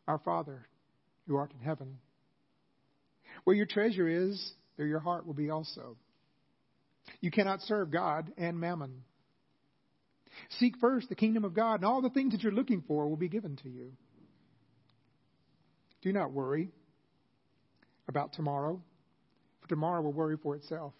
Our 0.06 0.18
Father, 0.18 0.66
who 1.26 1.36
art 1.36 1.52
in 1.58 1.64
heaven, 1.64 1.98
where 3.44 3.56
your 3.56 3.66
treasure 3.66 4.08
is, 4.08 4.52
there 4.76 4.86
your 4.86 5.00
heart 5.00 5.26
will 5.26 5.34
be 5.34 5.50
also. 5.50 5.96
You 7.20 7.30
cannot 7.30 7.60
serve 7.62 7.90
God 7.90 8.32
and 8.36 8.58
mammon. 8.58 9.02
Seek 10.58 10.76
first 10.80 11.08
the 11.08 11.14
kingdom 11.14 11.44
of 11.44 11.54
God, 11.54 11.76
and 11.76 11.84
all 11.84 12.02
the 12.02 12.10
things 12.10 12.32
that 12.32 12.42
you're 12.42 12.52
looking 12.52 12.82
for 12.86 13.08
will 13.08 13.16
be 13.16 13.28
given 13.28 13.56
to 13.62 13.68
you. 13.68 13.92
Do 16.02 16.12
not 16.12 16.32
worry 16.32 16.70
about 18.08 18.32
tomorrow, 18.32 18.80
for 19.60 19.68
tomorrow 19.68 20.02
will 20.02 20.12
worry 20.12 20.36
for 20.36 20.56
itself. 20.56 20.92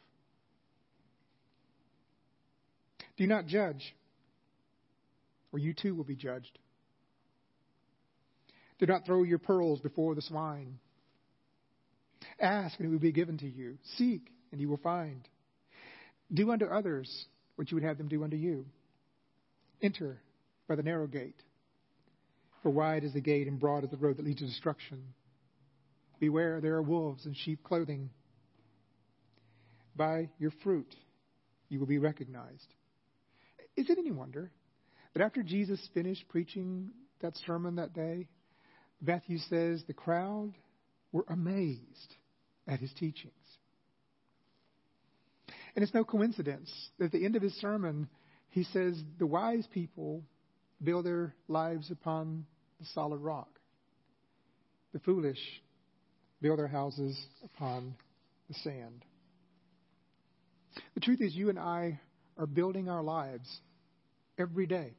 Do 3.17 3.27
not 3.27 3.47
judge, 3.47 3.95
or 5.53 5.59
you 5.59 5.75
too 5.75 5.95
will 5.95 6.05
be 6.05 6.17
judged. 6.17 6.59
Do 8.79 8.87
not 8.87 9.05
throw 9.07 9.23
your 9.23 9.39
pearls 9.39 9.81
before 9.81 10.15
the 10.15 10.23
swine. 10.23 10.79
Ask, 12.41 12.79
and 12.79 12.89
it 12.89 12.93
will 12.93 12.99
be 12.99 13.13
given 13.13 13.39
to 13.39 13.49
you. 13.49 13.79
Seek, 13.97 14.31
and 14.53 14.61
you 14.61 14.69
will 14.69 14.79
find. 14.79 15.29
Do 16.33 16.51
unto 16.51 16.67
others 16.67 17.27
what 17.57 17.71
you 17.71 17.77
would 17.77 17.85
have 17.85 17.99
them 17.99 18.09
do 18.09 18.25
unto 18.25 18.37
you. 18.37 18.67
Enter 19.83 20.21
by 20.69 20.77
the 20.77 20.83
narrow 20.83 21.07
gate. 21.07 21.41
For 22.63 22.71
wide 22.71 23.05
is 23.05 23.13
the 23.13 23.21
gate 23.21 23.47
and 23.47 23.61
broad 23.61 23.85
is 23.85 23.91
the 23.91 23.97
road 23.97 24.17
that 24.17 24.25
leads 24.25 24.41
to 24.41 24.47
destruction. 24.47 25.03
Beware, 26.19 26.61
there 26.61 26.75
are 26.75 26.83
wolves 26.83 27.27
in 27.27 27.35
sheep 27.35 27.63
clothing. 27.63 28.11
By 29.97 30.31
your 30.39 30.53
fruit 30.63 30.95
you 31.69 31.79
will 31.79 31.87
be 31.87 31.99
recognized. 31.99 32.67
Is 33.77 33.91
it 33.91 33.99
any 33.99 34.13
wonder 34.13 34.51
that 35.13 35.23
after 35.23 35.43
Jesus 35.43 35.87
finished 35.93 36.25
preaching 36.29 36.91
that 37.21 37.37
sermon 37.47 37.77
that 37.77 37.93
day, 37.93 38.29
Matthew 39.01 39.39
says 39.39 39.83
the 39.87 39.93
crowd 39.93 40.55
were 41.15 41.25
amazed 41.29 42.17
at 42.67 42.81
his 42.81 42.93
teachings? 42.99 43.33
And 45.75 45.83
it's 45.83 45.95
no 45.95 46.05
coincidence 46.05 46.71
that 46.99 47.07
at 47.07 47.13
the 47.13 47.25
end 47.25 47.37
of 47.37 47.43
his 47.43 47.55
sermon, 47.55 48.09
he 48.51 48.65
says, 48.65 49.01
The 49.19 49.27
wise 49.27 49.67
people 49.73 50.25
build 50.83 51.07
their 51.07 51.33
lives 51.49 51.91
upon 51.91 52.47
the 52.81 52.87
solid 52.95 53.21
rock. 53.21 53.49
The 54.93 54.99
foolish 54.99 55.39
build 56.43 56.59
their 56.59 56.69
houses 56.69 57.19
upon 57.45 57.95
the 58.49 58.55
sand. 58.55 59.05
The 60.95 61.01
truth 61.01 61.21
is, 61.21 61.35
you 61.35 61.49
and 61.49 61.59
I 61.59 62.01
are 62.37 62.47
building 62.47 62.89
our 62.89 63.03
lives 63.03 63.49
every 64.37 64.67
day. 64.67 64.95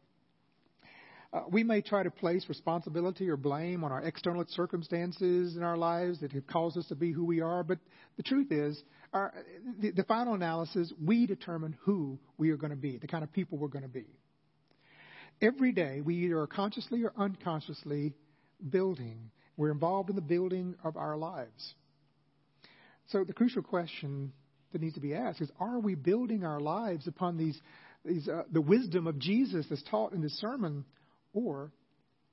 Uh, 1.35 1.41
we 1.51 1.65
may 1.65 1.81
try 1.81 2.01
to 2.01 2.09
place 2.09 2.45
responsibility 2.47 3.27
or 3.27 3.35
blame 3.35 3.83
on 3.83 3.91
our 3.91 4.01
external 4.03 4.45
circumstances 4.47 5.57
in 5.57 5.63
our 5.63 5.75
lives 5.75 6.21
that 6.21 6.31
have 6.31 6.47
caused 6.47 6.77
us 6.77 6.87
to 6.87 6.95
be 6.95 7.11
who 7.11 7.25
we 7.25 7.41
are, 7.41 7.61
but 7.61 7.77
the 8.15 8.23
truth 8.23 8.53
is, 8.53 8.81
our, 9.11 9.33
the, 9.81 9.91
the 9.91 10.03
final 10.05 10.33
analysis, 10.33 10.93
we 11.03 11.25
determine 11.25 11.75
who 11.81 12.17
we 12.37 12.51
are 12.51 12.55
going 12.55 12.69
to 12.69 12.77
be, 12.77 12.97
the 12.97 13.07
kind 13.07 13.21
of 13.21 13.33
people 13.33 13.57
we're 13.57 13.67
going 13.67 13.83
to 13.83 13.89
be. 13.89 14.05
Every 15.41 15.73
day, 15.73 15.99
we 15.99 16.15
either 16.23 16.39
are 16.39 16.47
consciously 16.47 17.03
or 17.03 17.11
unconsciously 17.17 18.13
building. 18.69 19.29
We're 19.57 19.71
involved 19.71 20.09
in 20.09 20.15
the 20.15 20.21
building 20.21 20.75
of 20.85 20.95
our 20.95 21.17
lives. 21.17 21.73
So 23.07 23.25
the 23.25 23.33
crucial 23.33 23.61
question 23.61 24.31
that 24.71 24.81
needs 24.81 24.95
to 24.95 25.01
be 25.01 25.13
asked 25.13 25.41
is: 25.41 25.51
Are 25.59 25.79
we 25.79 25.95
building 25.95 26.45
our 26.45 26.61
lives 26.61 27.07
upon 27.07 27.35
these, 27.37 27.59
these 28.05 28.29
uh, 28.29 28.43
the 28.49 28.61
wisdom 28.61 29.05
of 29.07 29.19
Jesus 29.19 29.65
that's 29.69 29.83
taught 29.83 30.13
in 30.13 30.21
this 30.21 30.39
sermon, 30.39 30.85
or 31.35 31.71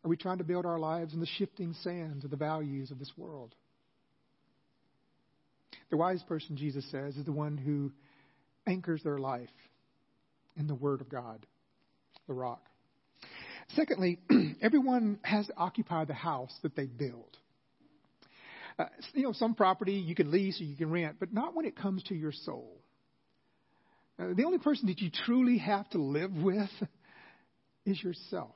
are 0.04 0.08
we 0.08 0.16
trying 0.16 0.38
to 0.38 0.44
build 0.44 0.64
our 0.64 0.78
lives 0.78 1.12
in 1.12 1.20
the 1.20 1.26
shifting 1.26 1.74
sands 1.82 2.24
of 2.24 2.30
the 2.30 2.36
values 2.36 2.90
of 2.90 2.98
this 2.98 3.12
world? 3.16 3.54
The 5.90 5.96
wise 5.98 6.22
person, 6.22 6.56
Jesus 6.56 6.90
says, 6.90 7.16
is 7.16 7.26
the 7.26 7.32
one 7.32 7.58
who 7.58 7.92
anchors 8.66 9.02
their 9.02 9.18
life 9.18 9.50
in 10.56 10.66
the 10.66 10.74
Word 10.74 11.02
of 11.02 11.08
God, 11.10 11.44
the 12.26 12.32
rock. 12.32 12.62
Secondly, 13.74 14.18
everyone 14.62 15.18
has 15.22 15.46
to 15.48 15.56
occupy 15.56 16.04
the 16.04 16.14
house 16.14 16.54
that 16.62 16.74
they 16.74 16.86
build. 16.86 17.36
Uh, 18.78 18.86
you 19.12 19.22
know, 19.22 19.32
some 19.32 19.54
property 19.54 19.94
you 19.94 20.14
can 20.14 20.30
lease 20.30 20.60
or 20.60 20.64
you 20.64 20.76
can 20.76 20.90
rent, 20.90 21.16
but 21.20 21.32
not 21.32 21.54
when 21.54 21.66
it 21.66 21.76
comes 21.76 22.02
to 22.04 22.14
your 22.14 22.32
soul. 22.32 22.80
Uh, 24.18 24.28
the 24.34 24.44
only 24.44 24.58
person 24.58 24.86
that 24.86 25.00
you 25.00 25.10
truly 25.26 25.58
have 25.58 25.88
to 25.90 25.98
live 25.98 26.32
with 26.42 26.70
is 27.84 28.02
yourself. 28.02 28.54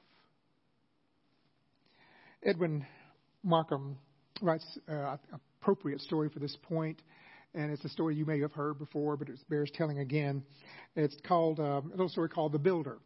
Edwin 2.47 2.87
Markham 3.43 3.99
writes 4.41 4.79
uh, 4.89 4.93
an 5.33 5.41
appropriate 5.61 6.01
story 6.01 6.29
for 6.29 6.39
this 6.39 6.57
point, 6.63 7.03
and 7.55 7.73
it's 7.73 7.85
a 7.85 7.89
story 7.89 8.15
you 8.15 8.25
may 8.25 8.39
have 8.39 8.53
heard 8.53 8.79
before, 8.79 9.17
but 9.17 9.29
it 9.29 9.37
bears 9.51 9.69
telling 9.75 9.99
again. 9.99 10.45
It's 10.95 11.17
called 11.27 11.59
uh, 11.59 11.83
a 11.85 11.89
little 11.91 12.09
story 12.09 12.29
called 12.29 12.53
"The 12.53 12.61
Builder," 12.61 12.99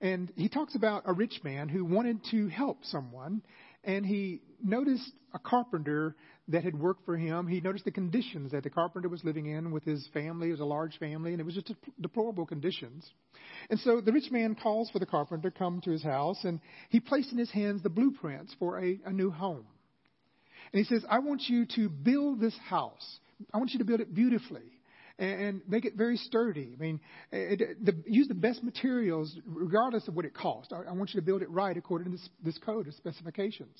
and 0.00 0.32
he 0.34 0.48
talks 0.48 0.74
about 0.74 1.04
a 1.06 1.12
rich 1.12 1.40
man 1.44 1.68
who 1.68 1.84
wanted 1.84 2.18
to 2.32 2.48
help 2.48 2.84
someone, 2.84 3.42
and 3.84 4.04
he 4.04 4.42
noticed 4.62 5.12
a 5.34 5.38
carpenter 5.38 6.16
that 6.48 6.64
had 6.64 6.78
worked 6.78 7.04
for 7.04 7.16
him. 7.16 7.46
He 7.46 7.60
noticed 7.60 7.84
the 7.84 7.90
conditions 7.90 8.52
that 8.52 8.62
the 8.62 8.70
carpenter 8.70 9.08
was 9.08 9.22
living 9.22 9.46
in 9.46 9.70
with 9.70 9.84
his 9.84 10.06
family. 10.14 10.48
It 10.48 10.52
was 10.52 10.60
a 10.60 10.64
large 10.64 10.98
family, 10.98 11.32
and 11.32 11.40
it 11.40 11.44
was 11.44 11.54
just 11.54 11.72
deplorable 12.00 12.46
conditions. 12.46 13.08
And 13.70 13.78
so 13.80 14.00
the 14.00 14.12
rich 14.12 14.30
man 14.30 14.54
calls 14.54 14.90
for 14.90 14.98
the 14.98 15.06
carpenter 15.06 15.50
to 15.50 15.58
come 15.58 15.80
to 15.82 15.90
his 15.90 16.02
house, 16.02 16.38
and 16.44 16.60
he 16.88 17.00
placed 17.00 17.32
in 17.32 17.38
his 17.38 17.50
hands 17.50 17.82
the 17.82 17.90
blueprints 17.90 18.54
for 18.58 18.82
a, 18.82 18.98
a 19.04 19.12
new 19.12 19.30
home. 19.30 19.66
And 20.72 20.84
he 20.84 20.84
says, 20.84 21.04
I 21.08 21.18
want 21.18 21.42
you 21.48 21.66
to 21.76 21.88
build 21.88 22.40
this 22.40 22.56
house. 22.68 23.18
I 23.52 23.58
want 23.58 23.72
you 23.72 23.78
to 23.78 23.84
build 23.84 24.00
it 24.00 24.14
beautifully 24.14 24.78
and 25.18 25.62
make 25.68 25.84
it 25.84 25.94
very 25.96 26.16
sturdy. 26.16 26.74
I 26.76 26.80
mean, 26.80 27.00
it, 27.32 27.84
the, 27.84 27.94
use 28.06 28.28
the 28.28 28.34
best 28.34 28.62
materials 28.62 29.36
regardless 29.46 30.06
of 30.08 30.14
what 30.14 30.24
it 30.24 30.34
costs. 30.34 30.72
I, 30.72 30.88
I, 30.88 30.92
want 30.92 31.12
you 31.12 31.20
to 31.20 31.26
build 31.26 31.42
it 31.42 31.50
right 31.50 31.76
according 31.76 32.06
to 32.06 32.12
this, 32.12 32.28
this 32.44 32.58
code 32.58 32.86
of 32.86 32.94
specifications. 32.94 33.76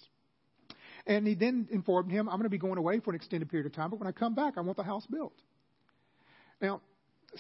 And 1.09 1.27
he 1.27 1.35
then 1.35 1.67
informed 1.71 2.13
him, 2.13 2.29
I'm 2.29 2.35
going 2.35 2.45
to 2.45 2.51
be 2.51 2.59
going 2.59 2.77
away 2.77 3.01
for 3.01 3.11
an 3.11 3.17
extended 3.17 3.49
period 3.51 3.67
of 3.67 3.73
time, 3.73 3.89
but 3.89 3.99
when 3.99 4.07
I 4.07 4.13
come 4.13 4.35
back, 4.35 4.55
I 4.59 4.61
want 4.61 4.77
the 4.77 4.85
house 4.85 5.07
built. 5.07 5.33
Now, 6.61 6.83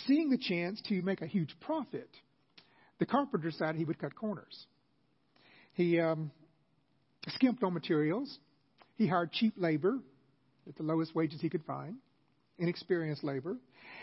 seeing 0.06 0.30
the 0.30 0.38
chance 0.38 0.80
to 0.88 1.02
make 1.02 1.20
a 1.20 1.26
huge 1.26 1.54
profit, 1.60 2.08
the 2.98 3.04
carpenter 3.04 3.50
decided 3.50 3.76
he 3.76 3.84
would 3.84 3.98
cut 3.98 4.16
corners. 4.16 4.66
He 5.74 6.00
um, 6.00 6.30
skimped 7.28 7.62
on 7.62 7.74
materials. 7.74 8.38
He 8.96 9.06
hired 9.06 9.32
cheap 9.32 9.52
labor 9.58 9.98
at 10.66 10.76
the 10.76 10.82
lowest 10.82 11.14
wages 11.14 11.40
he 11.40 11.50
could 11.50 11.64
find, 11.64 11.96
inexperienced 12.58 13.22
labor. 13.22 13.58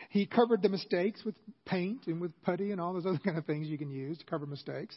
He 0.10 0.28
covered 0.28 0.62
the 0.62 0.70
mistakes 0.70 1.24
with 1.26 1.36
paint 1.66 2.06
and 2.06 2.22
with 2.22 2.40
putty 2.44 2.72
and 2.72 2.80
all 2.80 2.94
those 2.94 3.08
other 3.08 3.18
kind 3.26 3.38
of 3.38 3.46
things 3.46 3.68
you 3.68 3.80
can 3.80 3.90
use 3.90 4.20
to 4.20 4.26
cover 4.26 4.46
mistakes. 4.46 4.96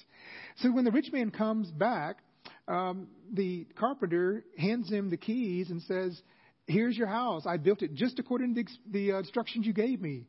So 0.58 0.70
when 0.70 0.84
the 0.84 0.92
rich 0.92 1.10
man 1.10 1.30
comes 1.30 1.70
back, 1.70 2.18
um, 2.66 3.08
the 3.32 3.66
carpenter 3.78 4.44
hands 4.56 4.88
him 4.90 5.10
the 5.10 5.16
keys 5.16 5.70
and 5.70 5.82
says, 5.82 6.20
Here's 6.66 6.96
your 6.96 7.06
house. 7.06 7.46
I 7.46 7.56
built 7.56 7.82
it 7.82 7.94
just 7.94 8.18
according 8.18 8.54
to 8.54 8.62
the, 8.62 8.68
the 8.90 9.12
uh, 9.12 9.18
instructions 9.20 9.66
you 9.66 9.72
gave 9.72 10.00
me. 10.00 10.26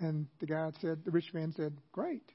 And 0.00 0.26
the 0.40 0.46
guy 0.46 0.70
said, 0.80 1.04
the 1.04 1.10
rich 1.10 1.32
man 1.34 1.52
said, 1.56 1.76
Great. 1.92 2.30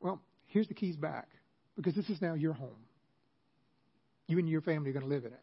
Well, 0.00 0.20
here's 0.46 0.68
the 0.68 0.74
keys 0.74 0.96
back 0.96 1.28
because 1.76 1.94
this 1.94 2.08
is 2.08 2.22
now 2.22 2.34
your 2.34 2.52
home. 2.52 2.86
You 4.28 4.38
and 4.38 4.48
your 4.48 4.60
family 4.60 4.90
are 4.90 4.92
going 4.92 5.04
to 5.04 5.12
live 5.12 5.24
in 5.24 5.32
it. 5.32 5.40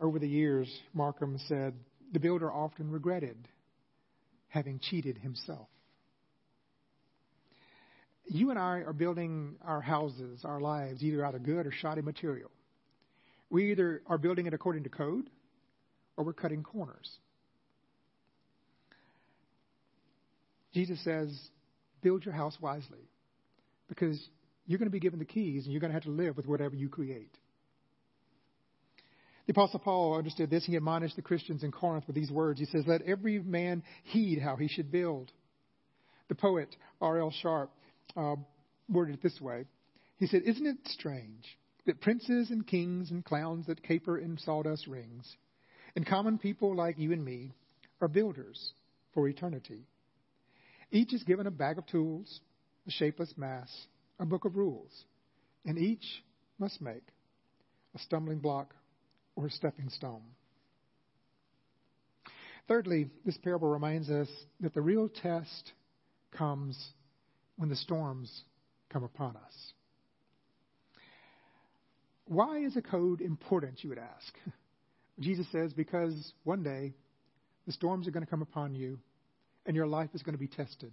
Over 0.00 0.18
the 0.18 0.28
years, 0.28 0.68
Markham 0.92 1.38
said, 1.46 1.74
the 2.12 2.18
builder 2.18 2.52
often 2.52 2.90
regretted 2.90 3.36
having 4.48 4.78
cheated 4.80 5.16
himself. 5.16 5.68
You 8.26 8.50
and 8.50 8.58
I 8.58 8.78
are 8.80 8.92
building 8.92 9.56
our 9.62 9.80
houses, 9.80 10.42
our 10.44 10.60
lives, 10.60 11.02
either 11.02 11.24
out 11.24 11.34
of 11.34 11.42
good 11.42 11.66
or 11.66 11.72
shoddy 11.72 12.02
material. 12.02 12.50
We 13.50 13.72
either 13.72 14.02
are 14.06 14.18
building 14.18 14.46
it 14.46 14.54
according 14.54 14.84
to 14.84 14.88
code 14.88 15.28
or 16.16 16.24
we're 16.24 16.32
cutting 16.32 16.62
corners. 16.62 17.10
Jesus 20.72 21.02
says, 21.04 21.28
build 22.00 22.24
your 22.24 22.34
house 22.34 22.56
wisely 22.60 23.08
because 23.88 24.18
you're 24.66 24.78
going 24.78 24.88
to 24.88 24.92
be 24.92 25.00
given 25.00 25.18
the 25.18 25.24
keys 25.24 25.64
and 25.64 25.72
you're 25.72 25.80
going 25.80 25.90
to 25.90 25.94
have 25.94 26.04
to 26.04 26.10
live 26.10 26.36
with 26.36 26.46
whatever 26.46 26.74
you 26.74 26.88
create. 26.88 27.36
The 29.46 29.52
Apostle 29.52 29.80
Paul 29.80 30.16
understood 30.16 30.50
this. 30.50 30.64
He 30.64 30.76
admonished 30.76 31.16
the 31.16 31.22
Christians 31.22 31.64
in 31.64 31.72
Corinth 31.72 32.06
with 32.06 32.14
these 32.14 32.30
words. 32.30 32.60
He 32.60 32.66
says, 32.66 32.84
Let 32.86 33.02
every 33.02 33.40
man 33.40 33.82
heed 34.04 34.38
how 34.40 34.56
he 34.56 34.68
should 34.68 34.92
build. 34.92 35.32
The 36.28 36.36
poet 36.36 36.74
R.L. 37.00 37.34
Sharpe 37.42 37.72
uh, 38.16 38.36
worded 38.88 39.14
it 39.16 39.22
this 39.22 39.40
way 39.40 39.64
He 40.18 40.26
said, 40.26 40.42
Isn't 40.44 40.66
it 40.66 40.76
strange 40.86 41.58
that 41.86 42.00
princes 42.00 42.50
and 42.50 42.66
kings 42.66 43.10
and 43.10 43.24
clowns 43.24 43.66
that 43.66 43.82
caper 43.82 44.18
in 44.18 44.38
sawdust 44.38 44.86
rings, 44.86 45.36
and 45.96 46.06
common 46.06 46.38
people 46.38 46.74
like 46.74 46.98
you 46.98 47.12
and 47.12 47.24
me 47.24 47.52
are 48.00 48.08
builders 48.08 48.72
for 49.14 49.28
eternity. 49.28 49.86
Each 50.90 51.12
is 51.12 51.22
given 51.22 51.46
a 51.46 51.50
bag 51.50 51.78
of 51.78 51.86
tools, 51.86 52.40
a 52.86 52.90
shapeless 52.90 53.32
mass, 53.36 53.70
a 54.18 54.26
book 54.26 54.44
of 54.44 54.56
rules, 54.56 54.90
and 55.64 55.78
each 55.78 56.22
must 56.58 56.80
make 56.80 57.06
a 57.94 57.98
stumbling 57.98 58.38
block 58.38 58.74
or 59.36 59.46
a 59.46 59.50
stepping 59.50 59.88
stone. 59.88 60.22
Thirdly, 62.68 63.10
this 63.24 63.36
parable 63.38 63.68
reminds 63.68 64.08
us 64.08 64.28
that 64.60 64.72
the 64.72 64.80
real 64.80 65.08
test 65.08 65.72
comes 66.30 66.92
when 67.62 67.68
the 67.68 67.76
storms 67.76 68.42
come 68.92 69.04
upon 69.04 69.36
us. 69.36 69.72
Why 72.24 72.58
is 72.58 72.76
a 72.76 72.82
code 72.82 73.20
important, 73.20 73.84
you 73.84 73.90
would 73.90 74.00
ask? 74.00 74.34
Jesus 75.20 75.46
says, 75.52 75.72
because 75.72 76.32
one 76.42 76.64
day 76.64 76.92
the 77.64 77.72
storms 77.72 78.08
are 78.08 78.10
going 78.10 78.24
to 78.24 78.30
come 78.30 78.42
upon 78.42 78.74
you 78.74 78.98
and 79.64 79.76
your 79.76 79.86
life 79.86 80.10
is 80.12 80.24
going 80.24 80.34
to 80.34 80.40
be 80.40 80.48
tested. 80.48 80.90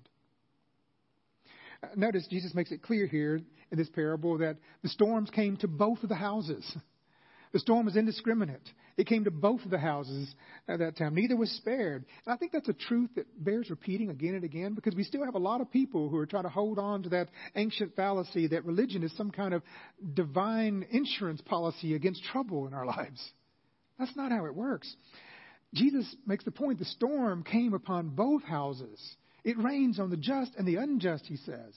Uh, 1.81 1.87
notice 1.95 2.27
Jesus 2.29 2.53
makes 2.53 2.71
it 2.71 2.83
clear 2.83 3.07
here 3.07 3.41
in 3.71 3.77
this 3.79 3.89
parable 3.89 4.37
that 4.37 4.57
the 4.83 4.89
storms 4.89 5.31
came 5.31 5.57
to 5.57 5.67
both 5.67 6.03
of 6.03 6.09
the 6.09 6.13
houses. 6.13 6.77
The 7.51 7.59
storm 7.59 7.85
was 7.85 7.95
indiscriminate. 7.95 8.61
It 8.95 9.07
came 9.07 9.23
to 9.23 9.31
both 9.31 9.63
of 9.65 9.71
the 9.71 9.79
houses 9.79 10.33
at 10.67 10.79
that 10.79 10.97
time. 10.97 11.15
Neither 11.15 11.35
was 11.35 11.49
spared. 11.51 12.05
And 12.25 12.33
I 12.33 12.37
think 12.37 12.51
that's 12.51 12.69
a 12.69 12.73
truth 12.73 13.09
that 13.15 13.25
bears 13.43 13.69
repeating 13.69 14.09
again 14.09 14.35
and 14.35 14.43
again 14.43 14.73
because 14.73 14.93
we 14.93 15.03
still 15.03 15.25
have 15.25 15.35
a 15.35 15.39
lot 15.39 15.61
of 15.61 15.71
people 15.71 16.09
who 16.09 16.17
are 16.17 16.27
trying 16.27 16.43
to 16.43 16.49
hold 16.49 16.77
on 16.77 17.03
to 17.03 17.09
that 17.09 17.29
ancient 17.55 17.95
fallacy 17.95 18.47
that 18.47 18.65
religion 18.65 19.03
is 19.03 19.15
some 19.17 19.31
kind 19.31 19.53
of 19.53 19.63
divine 20.13 20.85
insurance 20.91 21.41
policy 21.41 21.95
against 21.95 22.23
trouble 22.25 22.67
in 22.67 22.73
our 22.73 22.85
lives. 22.85 23.31
That's 23.97 24.15
not 24.15 24.31
how 24.31 24.45
it 24.45 24.53
works. 24.53 24.93
Jesus 25.73 26.15
makes 26.25 26.43
the 26.43 26.51
point 26.51 26.79
the 26.79 26.85
storm 26.85 27.43
came 27.43 27.73
upon 27.73 28.09
both 28.09 28.43
houses. 28.43 28.99
It 29.43 29.57
rains 29.57 29.99
on 29.99 30.09
the 30.09 30.17
just 30.17 30.51
and 30.57 30.67
the 30.67 30.75
unjust, 30.75 31.25
he 31.25 31.37
says. 31.37 31.73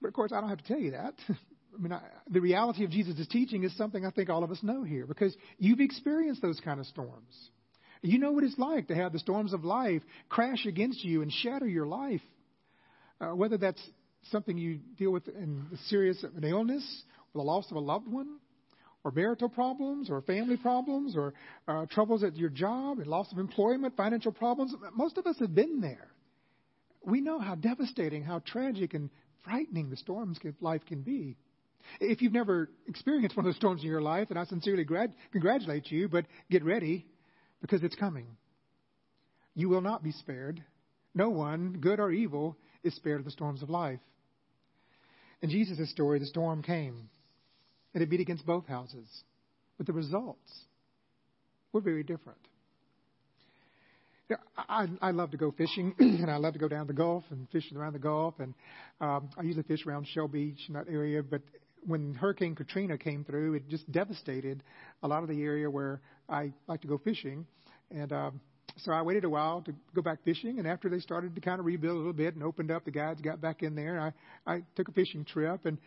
But 0.00 0.08
of 0.08 0.14
course, 0.14 0.32
I 0.32 0.40
don't 0.40 0.50
have 0.50 0.58
to 0.58 0.64
tell 0.64 0.80
you 0.80 0.90
that. 0.92 1.14
I 1.74 1.82
mean, 1.82 1.92
I, 1.92 2.00
the 2.30 2.40
reality 2.40 2.84
of 2.84 2.90
Jesus' 2.90 3.26
teaching 3.28 3.64
is 3.64 3.76
something 3.76 4.04
I 4.04 4.10
think 4.10 4.28
all 4.28 4.44
of 4.44 4.50
us 4.50 4.62
know 4.62 4.82
here 4.82 5.06
because 5.06 5.34
you've 5.58 5.80
experienced 5.80 6.42
those 6.42 6.60
kind 6.60 6.80
of 6.80 6.86
storms. 6.86 7.50
You 8.02 8.18
know 8.18 8.32
what 8.32 8.44
it's 8.44 8.58
like 8.58 8.88
to 8.88 8.94
have 8.94 9.12
the 9.12 9.18
storms 9.18 9.52
of 9.52 9.64
life 9.64 10.02
crash 10.28 10.66
against 10.66 11.04
you 11.04 11.22
and 11.22 11.32
shatter 11.32 11.66
your 11.66 11.86
life. 11.86 12.20
Uh, 13.20 13.36
whether 13.36 13.56
that's 13.56 13.80
something 14.30 14.58
you 14.58 14.80
deal 14.98 15.12
with 15.12 15.28
in 15.28 15.66
the 15.70 15.76
serious 15.88 16.22
of 16.24 16.36
an 16.36 16.44
illness, 16.44 17.04
or 17.32 17.42
the 17.42 17.46
loss 17.46 17.70
of 17.70 17.76
a 17.76 17.80
loved 17.80 18.08
one, 18.08 18.38
or 19.04 19.12
marital 19.12 19.48
problems, 19.48 20.10
or 20.10 20.20
family 20.22 20.56
problems, 20.56 21.16
or 21.16 21.32
uh, 21.68 21.86
troubles 21.86 22.24
at 22.24 22.36
your 22.36 22.50
job, 22.50 22.98
and 22.98 23.06
loss 23.06 23.30
of 23.32 23.38
employment, 23.38 23.96
financial 23.96 24.32
problems. 24.32 24.74
Most 24.94 25.16
of 25.18 25.26
us 25.26 25.38
have 25.38 25.54
been 25.54 25.80
there. 25.80 26.08
We 27.04 27.20
know 27.20 27.38
how 27.38 27.54
devastating, 27.54 28.22
how 28.22 28.40
tragic, 28.40 28.94
and 28.94 29.10
frightening 29.44 29.90
the 29.90 29.96
storms 29.96 30.38
of 30.44 30.54
life 30.60 30.82
can 30.86 31.02
be. 31.02 31.36
If 32.00 32.22
you've 32.22 32.32
never 32.32 32.70
experienced 32.86 33.36
one 33.36 33.46
of 33.46 33.52
those 33.52 33.56
storms 33.56 33.82
in 33.82 33.88
your 33.88 34.02
life, 34.02 34.28
then 34.28 34.36
I 34.36 34.44
sincerely 34.44 34.84
grad- 34.84 35.14
congratulate 35.32 35.90
you, 35.90 36.08
but 36.08 36.26
get 36.50 36.64
ready 36.64 37.06
because 37.60 37.82
it's 37.82 37.94
coming. 37.94 38.26
You 39.54 39.68
will 39.68 39.80
not 39.80 40.02
be 40.02 40.12
spared. 40.12 40.62
No 41.14 41.30
one, 41.30 41.78
good 41.80 42.00
or 42.00 42.10
evil, 42.10 42.56
is 42.82 42.94
spared 42.94 43.20
of 43.20 43.24
the 43.24 43.30
storms 43.30 43.62
of 43.62 43.70
life. 43.70 44.00
In 45.42 45.50
Jesus' 45.50 45.90
story, 45.90 46.18
the 46.18 46.26
storm 46.26 46.62
came, 46.62 47.08
and 47.94 48.02
it 48.02 48.08
beat 48.08 48.20
against 48.20 48.46
both 48.46 48.66
houses. 48.66 49.08
But 49.76 49.86
the 49.86 49.92
results 49.92 50.50
were 51.72 51.80
very 51.80 52.02
different. 52.02 52.38
I, 54.56 54.86
I 55.00 55.10
love 55.10 55.30
to 55.32 55.36
go 55.36 55.50
fishing, 55.50 55.94
and 55.98 56.30
I 56.30 56.36
love 56.36 56.54
to 56.54 56.58
go 56.58 56.68
down 56.68 56.86
the 56.86 56.92
Gulf 56.92 57.24
and 57.30 57.48
fishing 57.50 57.76
around 57.76 57.92
the 57.92 57.98
Gulf. 57.98 58.34
And 58.38 58.54
um, 59.00 59.30
I 59.36 59.42
usually 59.42 59.64
fish 59.64 59.84
around 59.86 60.06
Shell 60.08 60.28
Beach 60.28 60.58
in 60.68 60.74
that 60.74 60.86
area. 60.88 61.22
But 61.22 61.42
when 61.86 62.14
Hurricane 62.14 62.54
Katrina 62.54 62.96
came 62.98 63.24
through, 63.24 63.54
it 63.54 63.68
just 63.68 63.90
devastated 63.90 64.62
a 65.02 65.08
lot 65.08 65.22
of 65.22 65.28
the 65.28 65.42
area 65.42 65.70
where 65.70 66.00
I 66.28 66.52
like 66.66 66.80
to 66.82 66.88
go 66.88 66.98
fishing. 66.98 67.46
And 67.90 68.12
um, 68.12 68.40
so 68.78 68.92
I 68.92 69.02
waited 69.02 69.24
a 69.24 69.30
while 69.30 69.62
to 69.62 69.74
go 69.94 70.02
back 70.02 70.24
fishing. 70.24 70.58
And 70.58 70.66
after 70.66 70.88
they 70.88 71.00
started 71.00 71.34
to 71.34 71.40
kind 71.40 71.60
of 71.60 71.66
rebuild 71.66 71.96
a 71.96 71.98
little 71.98 72.12
bit 72.12 72.34
and 72.34 72.42
opened 72.42 72.70
up, 72.70 72.84
the 72.84 72.90
guides 72.90 73.20
got 73.20 73.40
back 73.40 73.62
in 73.62 73.74
there. 73.74 74.00
I, 74.46 74.52
I 74.54 74.62
took 74.76 74.88
a 74.88 74.92
fishing 74.92 75.24
trip. 75.24 75.66
And, 75.66 75.78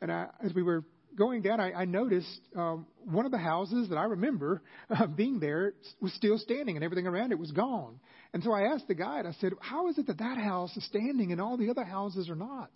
and 0.00 0.10
I, 0.10 0.26
as 0.44 0.52
we 0.54 0.62
were 0.62 0.84
going 1.16 1.42
down, 1.42 1.60
I, 1.60 1.72
I 1.72 1.84
noticed 1.84 2.40
um, 2.56 2.86
one 3.04 3.26
of 3.26 3.32
the 3.32 3.38
houses 3.38 3.88
that 3.90 3.96
I 3.96 4.04
remember 4.04 4.62
uh, 4.90 5.06
being 5.06 5.40
there 5.40 5.74
was 6.00 6.12
still 6.14 6.38
standing, 6.38 6.76
and 6.76 6.84
everything 6.84 7.06
around 7.06 7.32
it 7.32 7.38
was 7.38 7.52
gone. 7.52 8.00
And 8.32 8.42
so 8.42 8.52
I 8.52 8.72
asked 8.72 8.88
the 8.88 8.94
guide, 8.94 9.26
I 9.26 9.32
said, 9.40 9.52
How 9.60 9.88
is 9.88 9.98
it 9.98 10.06
that 10.06 10.18
that 10.18 10.38
house 10.38 10.74
is 10.76 10.84
standing 10.86 11.32
and 11.32 11.40
all 11.40 11.56
the 11.56 11.70
other 11.70 11.84
houses 11.84 12.30
are 12.30 12.36
not? 12.36 12.70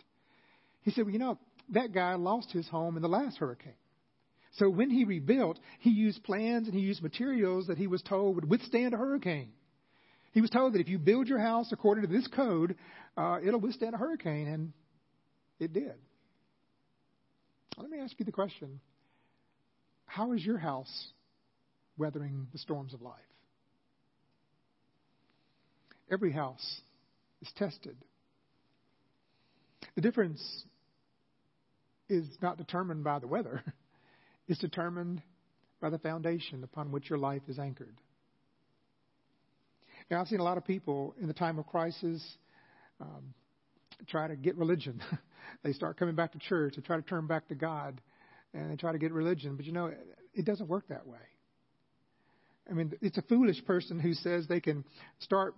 He 0.83 0.91
said, 0.91 1.05
Well, 1.05 1.13
you 1.13 1.19
know, 1.19 1.39
that 1.71 1.93
guy 1.93 2.15
lost 2.15 2.51
his 2.53 2.69
home 2.69 2.97
in 2.97 3.03
the 3.03 3.09
last 3.09 3.39
hurricane. 3.39 3.75
So 4.53 4.71
when 4.71 4.91
he 4.91 5.05
rebuilt, 5.05 5.59
he 5.81 5.91
used 5.91 6.25
plans 6.25 6.67
and 6.67 6.75
he 6.75 6.81
used 6.81 7.03
materials 7.03 7.67
that 7.67 7.79
he 7.79 7.87
was 7.87 8.03
told 8.03 8.37
would 8.37 8.49
withstand 8.49 8.95
a 8.95 8.97
hurricane. 8.97 9.53
He 10.33 10.41
was 10.41 10.51
told 10.51 10.75
that 10.75 10.81
if 10.81 10.89
you 10.89 10.99
build 10.99 11.29
your 11.29 11.39
house 11.39 11.73
according 11.73 12.07
to 12.07 12.13
this 12.13 12.27
code, 12.29 12.77
uh, 13.17 13.39
it'll 13.43 13.61
withstand 13.61 13.95
a 13.95 13.99
hurricane, 13.99 14.49
and 14.49 14.73
it 15.59 15.73
did. 15.73 15.95
Let 17.79 17.91
me 17.91 17.99
ask 17.99 18.19
you 18.19 18.25
the 18.25 18.33
question 18.33 18.81
How 20.07 20.33
is 20.33 20.45
your 20.45 20.59
house 20.59 21.09
weathering 21.99 22.49
the 22.53 22.59
storms 22.59 22.95
of 22.95 23.03
life? 23.03 23.15
Every 26.11 26.33
house 26.33 26.81
is 27.43 27.51
tested. 27.57 27.97
The 29.95 30.03
difference 30.03 30.65
is 32.09 32.27
not 32.41 32.59
determined 32.59 33.05
by 33.05 33.19
the 33.19 33.27
weather, 33.27 33.63
it's 34.49 34.61
determined 34.61 35.23
by 35.81 35.91
the 35.91 35.99
foundation 35.99 36.65
upon 36.65 36.91
which 36.91 37.11
your 37.11 37.19
life 37.19 37.43
is 37.49 37.59
anchored. 37.59 37.97
Now, 40.11 40.21
I've 40.21 40.29
seen 40.29 40.41
a 40.41 40.45
lot 40.45 40.57
of 40.57 40.65
people 40.65 41.15
in 41.21 41.27
the 41.27 41.35
time 41.35 41.59
of 41.59 41.67
crisis 41.67 42.23
um, 43.01 43.35
try 44.09 44.29
to 44.29 44.37
get 44.37 44.57
religion. 44.57 45.03
they 45.65 45.73
start 45.73 45.99
coming 45.99 46.15
back 46.15 46.33
to 46.33 46.39
church, 46.39 46.75
they 46.77 46.83
try 46.83 46.97
to 46.97 47.03
turn 47.03 47.27
back 47.27 47.49
to 47.49 47.55
God, 47.55 48.01
and 48.55 48.71
they 48.71 48.77
try 48.77 48.93
to 48.93 48.99
get 48.99 49.13
religion. 49.13 49.57
But 49.57 49.67
you 49.67 49.73
know, 49.73 49.91
it 50.33 50.45
doesn't 50.45 50.69
work 50.69 50.89
that 50.89 51.07
way. 51.07 51.19
I 52.69 52.73
mean, 52.73 52.93
it's 53.01 53.19
a 53.19 53.23
foolish 53.23 53.65
person 53.65 54.01
who 54.01 54.15
says 54.15 54.47
they 54.47 54.61
can 54.61 54.85
start 55.21 55.55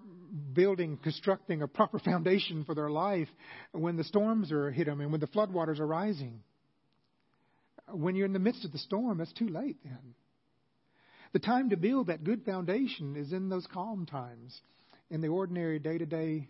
building, 0.52 0.98
constructing 1.02 1.62
a 1.62 1.68
proper 1.68 1.98
foundation 2.04 2.64
for 2.64 2.74
their 2.74 2.90
life 2.90 3.28
when 3.72 3.96
the 3.96 4.04
storms 4.04 4.52
are 4.52 4.70
hit 4.70 4.86
them 4.86 5.00
and 5.00 5.10
when 5.10 5.20
the 5.20 5.26
floodwaters 5.26 5.80
are 5.80 5.86
rising. 5.86 6.42
When 7.90 8.14
you're 8.14 8.26
in 8.26 8.34
the 8.34 8.38
midst 8.38 8.64
of 8.66 8.72
the 8.72 8.78
storm, 8.78 9.20
it's 9.20 9.32
too 9.32 9.48
late 9.48 9.78
then. 9.82 10.14
The 11.32 11.38
time 11.38 11.70
to 11.70 11.76
build 11.76 12.08
that 12.08 12.24
good 12.24 12.44
foundation 12.44 13.16
is 13.16 13.32
in 13.32 13.48
those 13.48 13.66
calm 13.72 14.06
times, 14.06 14.60
in 15.10 15.20
the 15.20 15.28
ordinary 15.28 15.78
day 15.78 15.98
to 15.98 16.06
day 16.06 16.48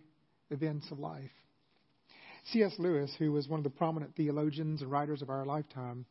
events 0.51 0.87
of 0.91 0.99
life. 0.99 1.31
C.S. 2.51 2.73
Lewis, 2.79 3.13
who 3.19 3.31
was 3.31 3.47
one 3.47 3.59
of 3.59 3.63
the 3.63 3.69
prominent 3.69 4.15
theologians 4.15 4.81
and 4.81 4.89
writers 4.89 5.21
of 5.21 5.29
our 5.29 5.45
lifetime, 5.45 6.05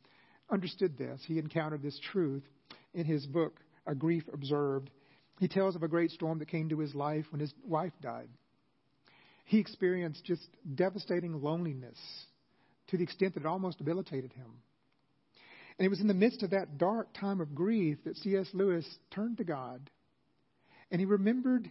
understood 0.51 0.97
this. 0.97 1.21
He 1.27 1.39
encountered 1.39 1.83
this 1.83 1.99
truth 2.13 2.45
in 2.95 3.05
his 3.05 3.27
book, 3.27 3.59
a 3.89 3.95
grief 3.95 4.23
observed. 4.33 4.91
He 5.41 5.49
tells 5.49 5.75
of 5.75 5.83
a 5.83 5.89
great 5.89 6.11
storm 6.11 6.39
that 6.39 6.49
came 6.49 6.69
to 6.69 6.79
his 6.79 6.95
life 6.95 7.27
when 7.31 7.41
his 7.41 7.53
wife 7.65 7.93
died. 8.01 8.29
He 9.47 9.59
experienced 9.59 10.25
just 10.25 10.47
devastating 10.75 11.43
loneliness 11.43 11.99
to 12.89 12.97
the 12.97 13.03
extent 13.03 13.35
that 13.35 13.41
it 13.41 13.47
almost 13.47 13.79
debilitated 13.79 14.33
him. 14.33 14.63
And 15.79 15.87
it 15.87 15.89
was 15.89 16.01
in 16.01 16.07
the 16.07 16.15
midst 16.15 16.43
of 16.43 16.51
that 16.51 16.77
dark 16.77 17.09
time 17.19 17.41
of 17.41 17.55
grief 17.55 17.99
that 18.05 18.17
C.S. 18.19 18.49
Lewis 18.53 18.87
turned 19.11 19.39
to 19.39 19.45
God 19.45 19.91
and 20.91 21.01
he 21.01 21.07
remembered 21.07 21.71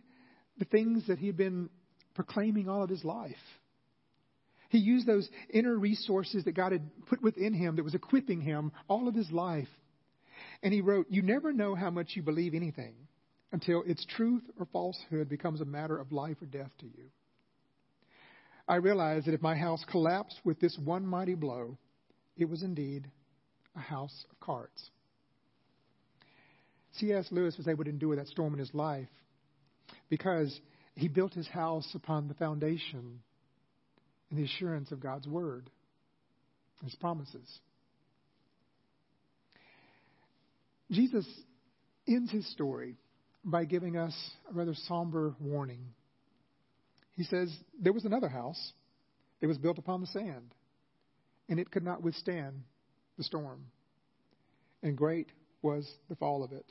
the 0.58 0.66
things 0.66 1.06
that 1.08 1.20
he 1.20 1.28
had 1.28 1.38
been 1.38 1.70
proclaiming 2.16 2.70
all 2.70 2.84
of 2.84 2.90
his 2.90 3.04
life. 3.04 3.36
He 4.70 4.80
used 4.80 5.08
those 5.08 5.30
inner 5.50 5.76
resources 5.76 6.44
that 6.46 6.56
God 6.56 6.72
had 6.72 6.90
put 7.08 7.22
within 7.22 7.54
him 7.54 7.76
that 7.76 7.84
was 7.84 7.96
equipping 7.96 8.42
him 8.42 8.72
all 8.88 9.08
of 9.08 9.16
his 9.16 9.32
life 9.32 9.68
and 10.64 10.74
he 10.74 10.82
wrote, 10.82 11.08
You 11.10 11.22
never 11.22 11.54
know 11.54 11.76
how 11.76 11.90
much 11.90 12.16
you 12.16 12.24
believe 12.24 12.54
anything 12.54 12.96
until 13.52 13.84
its 13.84 14.06
truth 14.06 14.44
or 14.60 14.66
falsehood 14.66 15.30
becomes 15.30 15.62
a 15.62 15.66
matter 15.66 15.98
of 15.98 16.12
life 16.12 16.38
or 16.42 16.46
death 16.46 16.72
to 16.80 16.86
you. 16.86 17.06
I 18.68 18.76
realized 18.76 19.28
that 19.28 19.34
if 19.34 19.42
my 19.42 19.56
house 19.56 19.84
collapsed 19.90 20.42
with 20.44 20.60
this 20.60 20.78
one 20.84 21.06
mighty 21.06 21.36
blow, 21.36 21.78
it 22.36 22.46
was 22.46 22.64
indeed 22.64 23.10
a 23.76 23.80
house 23.80 24.26
of 24.30 24.40
cards. 24.40 24.90
C.S. 26.94 27.28
Lewis 27.32 27.56
was 27.58 27.68
able 27.68 27.84
to 27.84 27.90
endure 27.90 28.16
that 28.16 28.28
storm 28.28 28.54
in 28.54 28.60
his 28.60 28.74
life 28.74 29.08
because 30.10 30.60
he 30.96 31.08
built 31.08 31.34
his 31.34 31.48
house 31.48 31.88
upon 31.94 32.28
the 32.28 32.34
foundation 32.34 33.20
and 34.30 34.40
the 34.40 34.44
assurance 34.44 34.92
of 34.92 35.00
God's 35.00 35.28
word, 35.28 35.70
his 36.84 36.96
promises. 36.96 37.60
Jesus 40.92 41.28
ends 42.08 42.32
his 42.32 42.50
story 42.52 42.96
by 43.44 43.66
giving 43.66 43.98
us 43.98 44.16
a 44.50 44.54
rather 44.54 44.74
somber 44.74 45.36
warning. 45.40 45.94
He 47.16 47.24
says, 47.24 47.54
There 47.80 47.94
was 47.94 48.06
another 48.06 48.30
house. 48.30 48.74
It 49.42 49.48
was 49.48 49.58
built 49.58 49.78
upon 49.78 50.02
the 50.02 50.08
sand, 50.08 50.54
and 51.48 51.60
it 51.60 51.70
could 51.70 51.84
not 51.84 52.02
withstand 52.02 52.64
the 53.18 53.24
storm. 53.24 53.66
And 54.82 54.98
great 54.98 55.28
was 55.62 55.88
the 56.10 56.16
fall 56.16 56.44
of 56.44 56.52
it. 56.52 56.66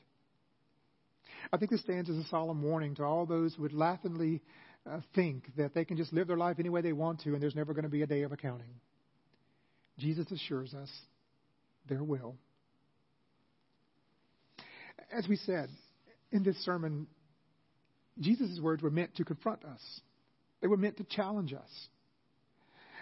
I 1.53 1.57
think 1.57 1.71
this 1.71 1.81
stands 1.81 2.11
as 2.11 2.17
a 2.17 2.25
solemn 2.25 2.63
warning 2.63 2.95
to 2.97 3.05
all 3.05 3.27
those 3.27 3.55
who 3.55 3.63
would 3.63 3.73
laughingly 3.73 4.43
uh, 4.89 5.01
think 5.15 5.45
that 5.57 5.75
they 5.75 5.85
can 5.85 5.97
just 5.97 6.13
live 6.13 6.27
their 6.29 6.37
life 6.37 6.59
any 6.59 6.69
way 6.69 6.81
they 6.81 6.93
want 6.93 7.21
to 7.21 7.35
and 7.35 7.43
there's 7.43 7.55
never 7.55 7.73
going 7.73 7.85
to 7.85 7.89
be 7.89 8.03
a 8.03 8.07
day 8.07 8.23
of 8.23 8.33
accounting. 8.33 8.75
Jesus 9.99 10.31
assures 10.31 10.75
us 10.75 10.91
there 11.89 12.05
will. 12.05 12.37
As 15.13 15.27
we 15.29 15.37
said 15.37 15.71
in 16.33 16.43
this 16.43 16.57
sermon, 16.65 17.07
Jesus' 18.19 18.59
words 18.61 18.83
were 18.83 18.91
meant 18.91 19.17
to 19.17 19.25
confront 19.25 19.65
us, 19.65 20.01
they 20.61 20.69
were 20.69 20.77
meant 20.77 20.97
to 20.99 21.05
challenge 21.05 21.53
us. 21.53 21.89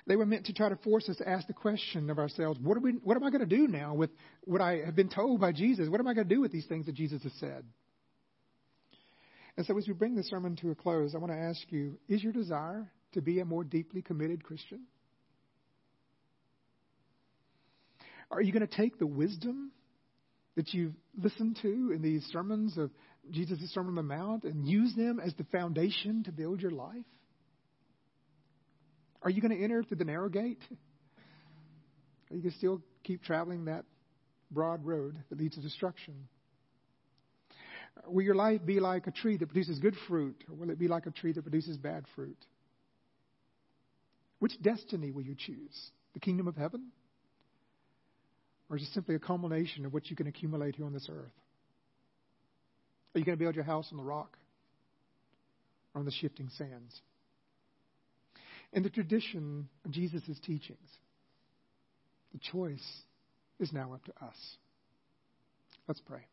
They 0.06 0.16
were 0.16 0.26
meant 0.26 0.46
to 0.46 0.52
try 0.52 0.68
to 0.68 0.76
force 0.76 1.08
us 1.08 1.16
to 1.16 1.26
ask 1.26 1.46
the 1.46 1.54
question 1.54 2.10
of 2.10 2.18
ourselves 2.18 2.60
what, 2.60 2.76
are 2.76 2.80
we, 2.80 2.92
what 2.92 3.16
am 3.16 3.24
I 3.24 3.30
going 3.30 3.40
to 3.40 3.56
do 3.56 3.66
now 3.66 3.94
with 3.94 4.10
what 4.42 4.60
I 4.60 4.82
have 4.84 4.94
been 4.94 5.08
told 5.08 5.40
by 5.40 5.52
Jesus? 5.52 5.88
What 5.88 5.98
am 5.98 6.06
I 6.06 6.12
going 6.12 6.28
to 6.28 6.34
do 6.34 6.42
with 6.42 6.52
these 6.52 6.66
things 6.66 6.84
that 6.86 6.94
Jesus 6.94 7.22
has 7.22 7.32
said? 7.40 7.64
And 9.56 9.64
so, 9.64 9.78
as 9.78 9.86
we 9.86 9.94
bring 9.94 10.14
the 10.14 10.24
sermon 10.24 10.56
to 10.56 10.70
a 10.70 10.74
close, 10.74 11.14
I 11.14 11.18
want 11.18 11.32
to 11.32 11.38
ask 11.38 11.60
you 11.70 11.98
is 12.08 12.22
your 12.22 12.32
desire 12.32 12.90
to 13.12 13.22
be 13.22 13.40
a 13.40 13.44
more 13.44 13.64
deeply 13.64 14.02
committed 14.02 14.44
Christian? 14.44 14.82
Are 18.30 18.42
you 18.42 18.52
going 18.52 18.66
to 18.66 18.76
take 18.76 18.98
the 18.98 19.06
wisdom 19.06 19.70
that 20.56 20.72
you've 20.72 20.94
listened 21.20 21.58
to 21.62 21.92
in 21.92 22.00
these 22.02 22.24
sermons 22.32 22.78
of 22.78 22.90
Jesus' 23.30 23.72
Sermon 23.72 23.90
on 23.90 23.94
the 23.96 24.02
Mount 24.02 24.44
and 24.44 24.66
use 24.66 24.94
them 24.94 25.20
as 25.20 25.34
the 25.34 25.44
foundation 25.44 26.22
to 26.24 26.32
build 26.32 26.60
your 26.60 26.70
life? 26.70 27.04
Are 29.22 29.30
you 29.30 29.40
going 29.40 29.56
to 29.56 29.62
enter 29.62 29.82
through 29.82 29.96
the 29.96 30.04
narrow 30.04 30.28
gate? 30.28 30.60
Are 32.30 32.36
you 32.36 32.42
going 32.42 32.52
to 32.52 32.58
still 32.58 32.82
keep 33.02 33.22
traveling 33.22 33.66
that 33.66 33.84
broad 34.50 34.84
road 34.84 35.16
that 35.30 35.38
leads 35.38 35.54
to 35.56 35.62
destruction? 35.62 36.28
Will 38.06 38.24
your 38.24 38.34
life 38.34 38.60
be 38.64 38.80
like 38.80 39.06
a 39.06 39.10
tree 39.10 39.36
that 39.36 39.46
produces 39.46 39.78
good 39.78 39.96
fruit, 40.08 40.44
or 40.48 40.56
will 40.56 40.70
it 40.70 40.78
be 40.78 40.88
like 40.88 41.06
a 41.06 41.10
tree 41.10 41.32
that 41.32 41.42
produces 41.42 41.76
bad 41.78 42.04
fruit? 42.14 42.36
Which 44.40 44.60
destiny 44.60 45.10
will 45.10 45.22
you 45.22 45.34
choose? 45.38 45.90
The 46.12 46.20
kingdom 46.20 46.48
of 46.48 46.56
heaven? 46.56 46.88
Or 48.70 48.76
is 48.76 48.82
it 48.82 48.88
simply 48.92 49.14
a 49.14 49.18
culmination 49.18 49.84
of 49.84 49.92
what 49.92 50.10
you 50.10 50.16
can 50.16 50.26
accumulate 50.26 50.76
here 50.76 50.86
on 50.86 50.92
this 50.92 51.08
earth? 51.10 51.32
Are 53.14 53.18
you 53.18 53.24
going 53.24 53.38
to 53.38 53.42
build 53.42 53.54
your 53.54 53.64
house 53.64 53.88
on 53.92 53.98
the 53.98 54.04
rock 54.04 54.36
or 55.94 56.00
on 56.00 56.04
the 56.04 56.10
shifting 56.10 56.48
sands? 56.56 57.00
In 58.72 58.82
the 58.82 58.90
tradition 58.90 59.68
of 59.84 59.92
Jesus' 59.92 60.38
teachings, 60.44 60.88
the 62.32 62.40
choice 62.52 63.02
is 63.60 63.72
now 63.72 63.92
up 63.92 64.04
to 64.06 64.12
us. 64.24 64.56
Let's 65.86 66.00
pray. 66.00 66.26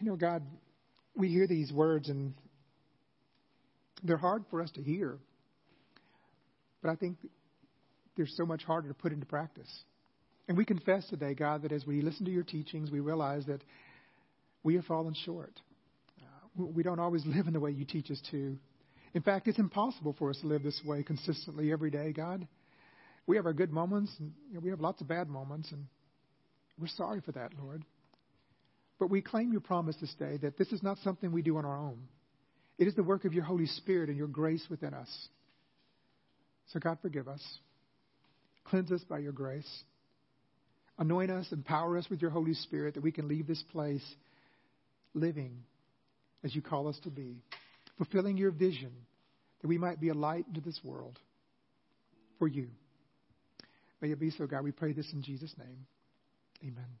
You 0.00 0.06
know, 0.06 0.16
God, 0.16 0.42
we 1.14 1.28
hear 1.28 1.46
these 1.46 1.72
words 1.72 2.10
and 2.10 2.34
they're 4.02 4.18
hard 4.18 4.44
for 4.50 4.60
us 4.60 4.70
to 4.72 4.82
hear. 4.82 5.18
But 6.82 6.90
I 6.90 6.96
think 6.96 7.16
they're 8.16 8.26
so 8.26 8.46
much 8.46 8.64
harder 8.64 8.88
to 8.88 8.94
put 8.94 9.12
into 9.12 9.26
practice. 9.26 9.70
And 10.48 10.56
we 10.56 10.64
confess 10.64 11.06
today, 11.08 11.34
God, 11.34 11.62
that 11.62 11.72
as 11.72 11.86
we 11.86 12.02
listen 12.02 12.24
to 12.26 12.30
your 12.30 12.44
teachings, 12.44 12.90
we 12.90 13.00
realize 13.00 13.44
that 13.46 13.62
we 14.62 14.74
have 14.76 14.84
fallen 14.84 15.14
short. 15.24 15.52
Uh, 16.20 16.64
we 16.66 16.82
don't 16.82 17.00
always 17.00 17.24
live 17.26 17.46
in 17.46 17.52
the 17.52 17.60
way 17.60 17.70
you 17.70 17.84
teach 17.84 18.10
us 18.10 18.20
to. 18.30 18.56
In 19.14 19.22
fact, 19.22 19.48
it's 19.48 19.58
impossible 19.58 20.14
for 20.18 20.30
us 20.30 20.38
to 20.40 20.46
live 20.46 20.62
this 20.62 20.80
way 20.84 21.02
consistently 21.02 21.72
every 21.72 21.90
day, 21.90 22.12
God. 22.12 22.46
We 23.26 23.36
have 23.36 23.46
our 23.46 23.52
good 23.52 23.72
moments, 23.72 24.12
and 24.20 24.32
you 24.48 24.54
know, 24.54 24.60
we 24.60 24.70
have 24.70 24.80
lots 24.80 25.00
of 25.00 25.08
bad 25.08 25.28
moments, 25.28 25.72
and 25.72 25.86
we're 26.78 26.86
sorry 26.88 27.20
for 27.20 27.32
that, 27.32 27.52
Lord. 27.60 27.82
But 28.98 29.10
we 29.10 29.20
claim 29.20 29.52
your 29.52 29.60
promise 29.60 29.96
this 30.00 30.14
day 30.14 30.38
that 30.42 30.56
this 30.58 30.68
is 30.68 30.82
not 30.82 30.98
something 30.98 31.32
we 31.32 31.42
do 31.42 31.56
on 31.56 31.64
our 31.64 31.76
own. 31.76 31.98
It 32.78 32.86
is 32.86 32.94
the 32.94 33.02
work 33.02 33.24
of 33.24 33.32
your 33.32 33.44
Holy 33.44 33.66
Spirit 33.66 34.08
and 34.08 34.18
your 34.18 34.28
grace 34.28 34.64
within 34.70 34.94
us. 34.94 35.28
So, 36.72 36.78
God, 36.78 36.98
forgive 37.00 37.28
us. 37.28 37.42
Cleanse 38.66 38.90
us 38.92 39.02
by 39.08 39.18
your 39.18 39.32
grace. 39.32 39.68
Anoint 40.98 41.30
us, 41.30 41.46
empower 41.52 41.96
us 41.98 42.08
with 42.08 42.22
your 42.22 42.30
Holy 42.30 42.54
Spirit 42.54 42.94
that 42.94 43.02
we 43.02 43.12
can 43.12 43.28
leave 43.28 43.46
this 43.46 43.62
place 43.70 44.04
living 45.14 45.62
as 46.42 46.54
you 46.54 46.62
call 46.62 46.88
us 46.88 46.98
to 47.04 47.10
be, 47.10 47.42
fulfilling 47.96 48.36
your 48.36 48.50
vision 48.50 48.92
that 49.60 49.68
we 49.68 49.78
might 49.78 50.00
be 50.00 50.08
a 50.08 50.14
light 50.14 50.46
to 50.54 50.60
this 50.60 50.78
world 50.82 51.18
for 52.38 52.48
you. 52.48 52.68
May 54.00 54.10
it 54.10 54.20
be 54.20 54.30
so, 54.30 54.46
God. 54.46 54.62
We 54.62 54.72
pray 54.72 54.92
this 54.92 55.10
in 55.12 55.22
Jesus' 55.22 55.54
name. 55.58 55.86
Amen. 56.62 56.98